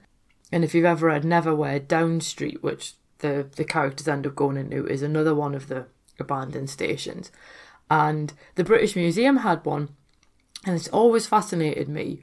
And 0.51 0.64
if 0.64 0.75
you've 0.75 0.85
ever 0.85 1.07
read 1.07 1.23
Neverwhere, 1.23 1.87
Down 1.87 2.20
Street, 2.20 2.62
which 2.62 2.94
the, 3.18 3.46
the 3.55 3.64
characters 3.64 4.09
end 4.09 4.27
up 4.27 4.35
going 4.35 4.57
into, 4.57 4.87
is 4.87 5.03
another 5.03 5.35
one 5.35 5.55
of 5.55 5.68
the 5.68 5.87
abandoned 6.18 6.68
stations. 6.68 7.31
And 7.90 8.33
the 8.55 8.64
British 8.64 8.94
Museum 8.94 9.38
had 9.38 9.64
one, 9.64 9.88
and 10.64 10.76
it's 10.76 10.88
always 10.88 11.26
fascinated 11.26 11.88
me 11.88 12.22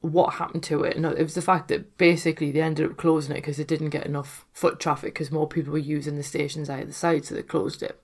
what 0.00 0.34
happened 0.34 0.62
to 0.64 0.82
it. 0.84 0.96
And 0.96 1.04
it 1.04 1.22
was 1.22 1.34
the 1.34 1.42
fact 1.42 1.68
that 1.68 1.98
basically 1.98 2.50
they 2.50 2.62
ended 2.62 2.90
up 2.90 2.96
closing 2.96 3.32
it 3.32 3.40
because 3.40 3.58
it 3.58 3.68
didn't 3.68 3.90
get 3.90 4.06
enough 4.06 4.46
foot 4.52 4.80
traffic 4.80 5.14
because 5.14 5.30
more 5.30 5.46
people 5.46 5.72
were 5.72 5.78
using 5.78 6.16
the 6.16 6.22
stations 6.22 6.70
either 6.70 6.92
side, 6.92 7.26
so 7.26 7.34
they 7.34 7.42
closed 7.42 7.82
it. 7.82 8.00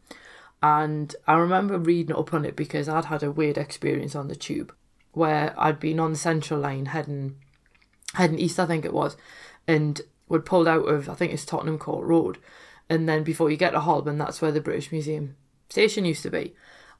And 0.62 1.16
I 1.26 1.34
remember 1.34 1.78
reading 1.78 2.14
up 2.14 2.34
on 2.34 2.44
it 2.44 2.54
because 2.54 2.88
I'd 2.88 3.06
had 3.06 3.22
a 3.22 3.32
weird 3.32 3.58
experience 3.58 4.14
on 4.14 4.28
the 4.28 4.36
tube 4.36 4.72
where 5.12 5.54
I'd 5.58 5.80
been 5.80 5.98
on 5.98 6.12
the 6.12 6.18
central 6.18 6.60
line 6.60 6.86
heading 6.86 7.36
heading 8.14 8.38
east, 8.38 8.60
I 8.60 8.66
think 8.66 8.84
it 8.84 8.92
was, 8.92 9.16
and 9.66 10.00
would 10.28 10.44
pulled 10.44 10.68
out 10.68 10.84
of 10.84 11.08
I 11.08 11.14
think 11.14 11.32
it's 11.32 11.46
Tottenham 11.46 11.78
Court 11.78 12.06
Road, 12.06 12.38
and 12.88 13.08
then 13.08 13.24
before 13.24 13.50
you 13.50 13.56
get 13.56 13.70
to 13.70 13.80
Holborn, 13.80 14.18
that's 14.18 14.42
where 14.42 14.52
the 14.52 14.60
British 14.60 14.92
Museum 14.92 15.36
station 15.68 16.04
used 16.04 16.22
to 16.22 16.30
be 16.30 16.54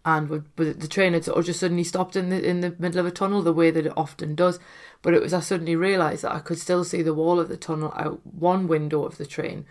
and 0.04 0.44
the 0.56 0.88
train 0.88 1.12
had 1.12 1.24
sort 1.24 1.38
of 1.38 1.44
just 1.44 1.60
suddenly 1.60 1.84
stopped 1.84 2.16
in 2.16 2.28
the 2.28 2.42
in 2.42 2.60
the 2.60 2.74
middle 2.78 2.98
of 2.98 3.06
a 3.06 3.10
tunnel 3.10 3.42
the 3.42 3.52
way 3.52 3.70
that 3.70 3.86
it 3.86 3.92
often 3.96 4.34
does. 4.34 4.58
But 5.00 5.14
it 5.14 5.22
was 5.22 5.32
I 5.32 5.40
suddenly 5.40 5.76
realised 5.76 6.22
that 6.22 6.34
I 6.34 6.40
could 6.40 6.58
still 6.58 6.84
see 6.84 7.02
the 7.02 7.14
wall 7.14 7.38
of 7.38 7.48
the 7.48 7.56
tunnel 7.56 7.92
out 7.96 8.20
one 8.26 8.66
window 8.66 9.04
of 9.04 9.16
the 9.16 9.26
train, 9.26 9.64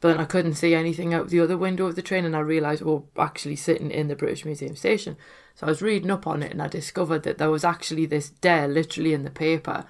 but 0.00 0.08
then 0.08 0.18
I 0.18 0.24
couldn't 0.24 0.54
see 0.54 0.74
anything 0.74 1.14
out 1.14 1.28
the 1.28 1.40
other 1.40 1.56
window 1.56 1.86
of 1.86 1.94
the 1.94 2.02
train, 2.02 2.24
and 2.24 2.34
I 2.34 2.40
realised 2.40 2.82
we 2.82 2.92
are 2.92 3.02
actually 3.18 3.56
sitting 3.56 3.90
in 3.90 4.08
the 4.08 4.16
British 4.16 4.44
Museum 4.44 4.74
station. 4.74 5.16
So 5.54 5.66
I 5.66 5.70
was 5.70 5.82
reading 5.82 6.10
up 6.10 6.26
on 6.26 6.42
it, 6.42 6.52
and 6.52 6.62
I 6.62 6.68
discovered 6.68 7.22
that 7.22 7.38
there 7.38 7.50
was 7.50 7.64
actually 7.64 8.06
this 8.06 8.30
dare 8.30 8.66
literally 8.66 9.12
in 9.12 9.22
the 9.22 9.30
paper 9.30 9.84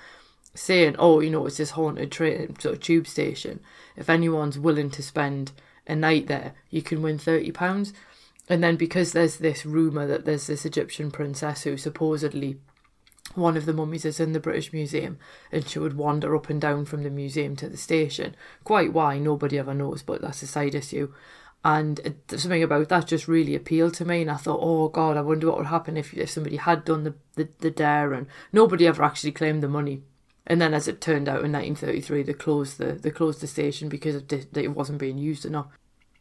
saying, 0.54 0.96
"Oh, 0.98 1.20
you 1.20 1.30
know, 1.30 1.46
it's 1.46 1.56
this 1.56 1.70
haunted 1.70 2.12
train 2.12 2.58
sort 2.58 2.74
of 2.74 2.82
tube 2.82 3.06
station. 3.06 3.60
If 3.96 4.10
anyone's 4.10 4.58
willing 4.58 4.90
to 4.90 5.02
spend 5.02 5.52
a 5.86 5.96
night 5.96 6.26
there, 6.26 6.52
you 6.68 6.82
can 6.82 7.00
win 7.00 7.16
thirty 7.16 7.52
pounds." 7.52 7.94
And 8.48 8.62
then 8.62 8.76
because 8.76 9.12
there's 9.12 9.36
this 9.36 9.66
rumor 9.66 10.06
that 10.06 10.24
there's 10.24 10.46
this 10.46 10.64
Egyptian 10.64 11.10
princess 11.10 11.64
who 11.64 11.76
supposedly 11.76 12.58
one 13.34 13.56
of 13.56 13.66
the 13.66 13.72
mummies 13.72 14.04
is 14.04 14.20
in 14.20 14.32
the 14.32 14.40
British 14.40 14.72
Museum 14.72 15.18
and 15.52 15.68
she 15.68 15.78
would 15.78 15.96
wander 15.96 16.34
up 16.34 16.48
and 16.48 16.60
down 16.60 16.84
from 16.84 17.02
the 17.02 17.10
museum 17.10 17.56
to 17.56 17.68
the 17.68 17.76
station. 17.76 18.34
Quite 18.64 18.92
why, 18.92 19.18
nobody 19.18 19.58
ever 19.58 19.74
knows, 19.74 20.02
but 20.02 20.22
that's 20.22 20.42
a 20.42 20.46
side 20.46 20.74
issue. 20.74 21.12
And 21.64 22.14
something 22.28 22.62
about 22.62 22.88
that 22.88 23.08
just 23.08 23.28
really 23.28 23.54
appealed 23.54 23.94
to 23.94 24.04
me, 24.04 24.22
and 24.22 24.30
I 24.30 24.36
thought, 24.36 24.60
oh 24.62 24.88
God, 24.88 25.16
I 25.16 25.22
wonder 25.22 25.48
what 25.48 25.58
would 25.58 25.66
happen 25.66 25.96
if, 25.96 26.14
if 26.14 26.30
somebody 26.30 26.56
had 26.56 26.84
done 26.84 27.02
the, 27.02 27.14
the, 27.34 27.48
the 27.58 27.70
dare, 27.70 28.12
and 28.12 28.28
nobody 28.52 28.86
ever 28.86 29.02
actually 29.02 29.32
claimed 29.32 29.62
the 29.62 29.68
money. 29.68 30.02
And 30.46 30.60
then, 30.62 30.72
as 30.72 30.86
it 30.86 31.00
turned 31.00 31.28
out, 31.28 31.44
in 31.44 31.52
1933, 31.52 32.22
they 32.22 32.32
closed 32.32 32.78
the 32.78 32.92
they 32.92 33.10
closed 33.10 33.42
the 33.42 33.46
station 33.48 33.88
because 33.88 34.14
it, 34.14 34.56
it 34.56 34.68
wasn't 34.68 34.98
being 34.98 35.18
used 35.18 35.44
enough. 35.44 35.66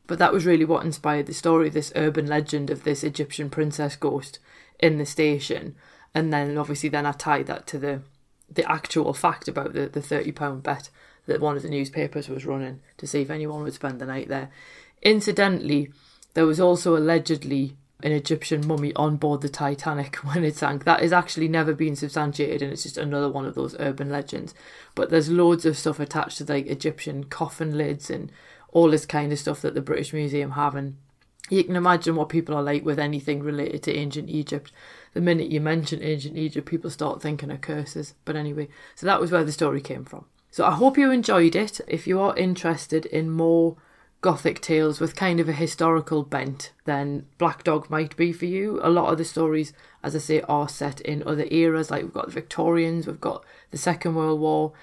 But 0.07 0.19
that 0.19 0.33
was 0.33 0.45
really 0.45 0.65
what 0.65 0.85
inspired 0.85 1.25
the 1.25 1.33
story, 1.33 1.69
this 1.69 1.91
urban 1.95 2.27
legend 2.27 2.69
of 2.69 2.83
this 2.83 3.03
Egyptian 3.03 3.49
princess 3.49 3.95
ghost 3.95 4.39
in 4.79 4.97
the 4.97 5.05
station. 5.05 5.75
And 6.15 6.33
then 6.33 6.57
obviously 6.57 6.89
then 6.89 7.05
I 7.05 7.11
tied 7.11 7.47
that 7.47 7.67
to 7.67 7.77
the 7.77 8.01
the 8.49 8.69
actual 8.71 9.13
fact 9.13 9.49
about 9.49 9.73
the, 9.73 9.87
the 9.87 10.01
thirty 10.01 10.31
pound 10.31 10.63
bet 10.63 10.89
that 11.25 11.41
one 11.41 11.57
of 11.57 11.63
the 11.63 11.69
newspapers 11.69 12.29
was 12.29 12.45
running 12.45 12.79
to 12.97 13.05
see 13.05 13.21
if 13.21 13.29
anyone 13.29 13.61
would 13.63 13.73
spend 13.73 13.99
the 13.99 14.05
night 14.05 14.29
there. 14.29 14.49
Incidentally, 15.01 15.91
there 16.33 16.45
was 16.45 16.59
also 16.59 16.95
allegedly 16.95 17.75
an 18.03 18.11
Egyptian 18.11 18.65
mummy 18.65 18.93
on 18.93 19.17
board 19.17 19.41
the 19.41 19.49
Titanic 19.49 20.15
when 20.23 20.43
it 20.43 20.55
sank. 20.55 20.83
That 20.83 21.01
has 21.01 21.11
actually 21.11 21.47
never 21.47 21.73
been 21.73 21.95
substantiated 21.95 22.61
and 22.61 22.71
it's 22.71 22.83
just 22.83 22.97
another 22.97 23.29
one 23.29 23.45
of 23.45 23.55
those 23.55 23.75
urban 23.79 24.09
legends. 24.09 24.53
But 24.95 25.09
there's 25.09 25.29
loads 25.29 25.65
of 25.65 25.77
stuff 25.77 25.99
attached 25.99 26.37
to 26.37 26.45
like 26.45 26.67
Egyptian 26.67 27.25
coffin 27.25 27.77
lids 27.77 28.09
and 28.09 28.31
all 28.77 28.91
this 28.91 29.07
kind 29.07 29.33
of 29.33 29.39
stuff 29.39 29.63
that 29.63 29.73
the 29.73 29.81
British 29.81 30.13
Museum 30.13 30.51
have. 30.51 30.75
And 30.75 30.97
you 31.49 31.63
can 31.63 31.75
imagine 31.75 32.15
what 32.15 32.29
people 32.29 32.53
are 32.53 32.61
like 32.61 32.85
with 32.85 32.99
anything 32.99 33.41
related 33.41 33.81
to 33.83 33.95
ancient 33.95 34.29
Egypt. 34.29 34.71
The 35.15 35.19
minute 35.21 35.49
you 35.49 35.59
mention 35.59 36.03
ancient 36.03 36.37
Egypt, 36.37 36.69
people 36.69 36.91
start 36.91 37.19
thinking 37.19 37.49
of 37.49 37.61
curses. 37.61 38.13
But 38.23 38.35
anyway, 38.35 38.67
so 38.93 39.07
that 39.07 39.19
was 39.19 39.31
where 39.31 39.43
the 39.43 39.51
story 39.51 39.81
came 39.81 40.05
from. 40.05 40.25
So 40.51 40.63
I 40.63 40.73
hope 40.73 40.95
you 40.95 41.09
enjoyed 41.09 41.55
it. 41.55 41.81
If 41.87 42.05
you 42.05 42.19
are 42.21 42.37
interested 42.37 43.07
in 43.07 43.31
more 43.31 43.77
gothic 44.21 44.61
tales 44.61 44.99
with 44.99 45.15
kind 45.15 45.39
of 45.39 45.49
a 45.49 45.53
historical 45.53 46.21
bent, 46.21 46.71
then 46.85 47.25
Black 47.39 47.63
Dog 47.63 47.89
might 47.89 48.15
be 48.15 48.31
for 48.31 48.45
you. 48.45 48.79
A 48.83 48.91
lot 48.91 49.11
of 49.11 49.17
the 49.17 49.25
stories, 49.25 49.73
as 50.03 50.15
I 50.15 50.19
say, 50.19 50.41
are 50.41 50.69
set 50.69 51.01
in 51.01 51.23
other 51.23 51.47
eras. 51.49 51.89
Like 51.89 52.03
we've 52.03 52.13
got 52.13 52.27
the 52.27 52.31
Victorians, 52.31 53.07
we've 53.07 53.19
got 53.19 53.43
the 53.71 53.77
Second 53.79 54.13
World 54.13 54.39
War, 54.39 54.73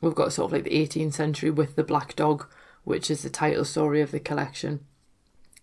we've 0.00 0.12
got 0.12 0.32
sort 0.32 0.46
of 0.46 0.52
like 0.54 0.64
the 0.64 0.70
18th 0.70 1.12
century 1.12 1.50
with 1.50 1.76
the 1.76 1.84
Black 1.84 2.16
Dog 2.16 2.48
which 2.84 3.10
is 3.10 3.22
the 3.22 3.30
title 3.30 3.64
story 3.64 4.00
of 4.00 4.10
the 4.10 4.20
collection. 4.20 4.80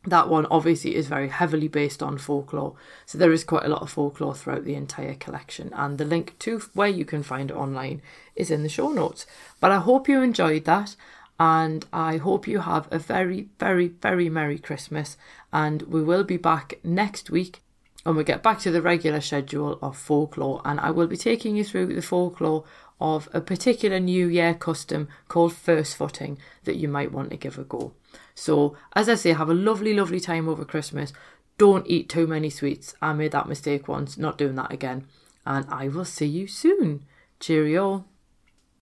That 0.06 0.30
one 0.30 0.48
obviously 0.50 0.96
is 0.96 1.08
very 1.08 1.30
heavily 1.30 1.68
based 1.68 2.02
on 2.02 2.18
folklore, 2.18 2.76
so 3.06 3.18
there 3.18 3.32
is 3.32 3.44
quite 3.44 3.66
a 3.66 3.70
lot 3.70 3.84
of 3.84 3.92
folklore 3.92 4.34
throughout 4.34 4.66
the 4.66 4.74
entire 4.74 5.14
collection, 5.14 5.72
and 5.76 5.98
the 5.98 6.06
link 6.06 6.38
to 6.40 6.60
where 6.74 6.88
you 6.88 7.06
can 7.06 7.22
find 7.22 7.52
it 7.52 7.58
online 7.58 8.02
is 8.36 8.50
in 8.50 8.64
the 8.64 8.70
show 8.70 8.90
notes. 8.90 9.28
But 9.60 9.72
I 9.72 9.78
hope 9.78 10.10
you 10.10 10.22
enjoyed 10.22 10.66
that, 10.66 10.96
and 11.40 11.86
I 11.94 12.18
hope 12.18 12.48
you 12.48 12.60
have 12.60 12.88
a 12.92 12.98
very, 12.98 13.50
very, 13.60 13.90
very 13.90 14.28
Merry 14.28 14.58
Christmas, 14.58 15.18
and 15.54 15.84
we 15.84 16.02
will 16.02 16.24
be 16.24 16.38
back 16.38 16.80
next 16.84 17.30
week 17.30 17.62
and 18.06 18.18
we 18.18 18.24
get 18.24 18.42
back 18.42 18.60
to 18.60 18.72
the 18.72 18.82
regular 18.82 19.22
schedule 19.22 19.78
of 19.82 19.98
folklore, 19.98 20.62
and 20.66 20.80
I 20.80 20.92
will 20.92 21.08
be 21.08 21.18
taking 21.18 21.56
you 21.56 21.64
through 21.64 21.94
the 21.94 22.02
folklore 22.02 22.64
of 23.02 23.28
a 23.34 23.42
particular 23.42 24.00
New 24.00 24.28
Year 24.28 24.54
custom 24.54 25.10
called 25.28 25.54
first 25.54 25.98
footing 25.98 26.38
that 26.64 26.78
you 26.78 26.88
might 26.88 27.12
want 27.12 27.32
to 27.32 27.38
give 27.38 27.58
a 27.58 27.64
go. 27.64 27.94
So, 28.36 28.78
as 28.94 29.10
I 29.10 29.16
say, 29.16 29.34
have 29.34 29.50
a 29.50 29.56
lovely, 29.56 29.94
lovely 29.94 30.20
time 30.20 30.48
over 30.48 30.64
Christmas. 30.64 31.12
Don't 31.58 31.88
eat 31.88 32.08
too 32.08 32.28
many 32.28 32.50
sweets. 32.50 32.94
I 33.02 33.14
made 33.14 33.32
that 33.32 33.50
mistake 33.50 33.88
once, 33.88 34.18
not 34.18 34.38
doing 34.38 34.56
that 34.56 34.72
again. 34.72 35.08
And 35.46 35.66
I 35.70 35.88
will 35.88 36.06
see 36.06 36.28
you 36.28 36.48
soon. 36.48 37.06
Cheerio. 37.40 38.06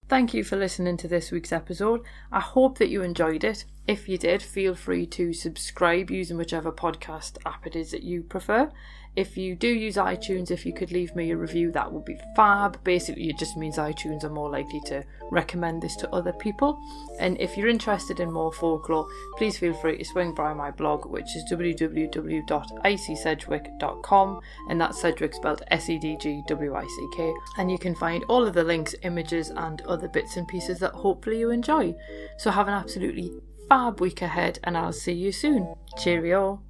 Thank 0.09 0.33
you 0.33 0.43
for 0.43 0.57
listening 0.57 0.97
to 0.97 1.07
this 1.07 1.31
week's 1.31 1.51
episode. 1.51 2.01
I 2.31 2.39
hope 2.39 2.77
that 2.79 2.89
you 2.89 3.01
enjoyed 3.01 3.43
it. 3.43 3.63
If 3.89 4.07
you 4.07 4.17
did, 4.19 4.43
feel 4.43 4.75
free 4.75 5.07
to 5.07 5.33
subscribe 5.33 6.11
using 6.11 6.37
whichever 6.37 6.71
podcast 6.71 7.39
app 7.47 7.65
it 7.65 7.75
is 7.75 7.89
that 7.89 8.03
you 8.03 8.21
prefer. 8.21 8.71
If 9.15 9.35
you 9.35 9.55
do 9.55 9.67
use 9.67 9.95
iTunes, 9.95 10.51
if 10.51 10.63
you 10.63 10.73
could 10.73 10.91
leave 10.91 11.15
me 11.15 11.31
a 11.31 11.35
review, 11.35 11.71
that 11.71 11.91
would 11.91 12.05
be 12.05 12.19
fab. 12.35 12.83
Basically, 12.83 13.29
it 13.29 13.39
just 13.39 13.57
means 13.57 13.77
iTunes 13.77 14.23
are 14.23 14.29
more 14.29 14.51
likely 14.51 14.79
to 14.85 15.03
recommend 15.31 15.81
this 15.81 15.95
to 15.95 16.07
other 16.11 16.33
people. 16.33 16.79
And 17.19 17.35
if 17.41 17.57
you're 17.57 17.67
interested 17.67 18.19
in 18.19 18.31
more 18.31 18.53
folklore, 18.53 19.07
please 19.37 19.57
feel 19.57 19.73
free 19.73 19.97
to 19.97 20.05
swing 20.05 20.35
by 20.35 20.53
my 20.53 20.69
blog, 20.69 21.07
which 21.07 21.35
is 21.35 21.43
www.icysedgwick.com, 21.51 24.41
and 24.69 24.79
that's 24.79 25.01
Sedgwick 25.01 25.33
spelled 25.33 25.63
S 25.71 25.89
E 25.89 25.97
D 25.97 26.15
G 26.15 26.43
W 26.47 26.75
I 26.75 26.85
C 26.85 27.07
K. 27.17 27.33
And 27.57 27.71
you 27.71 27.79
can 27.79 27.95
find 27.95 28.23
all 28.25 28.45
of 28.45 28.53
the 28.53 28.63
links, 28.63 28.93
images, 29.01 29.49
and 29.49 29.81
other 29.81 30.07
bits 30.07 30.37
and 30.37 30.47
pieces 30.47 30.77
that 30.77 30.93
hopefully 30.93 31.39
you 31.39 31.49
enjoy. 31.49 31.95
So 32.37 32.51
have 32.51 32.67
an 32.67 32.75
absolutely 32.75 33.41
fab 33.69 34.01
week 34.01 34.21
ahead, 34.21 34.59
and 34.63 34.75
I'll 34.75 34.91
see 34.91 35.13
you 35.13 35.31
soon. 35.31 35.75
Cheerio. 35.97 36.61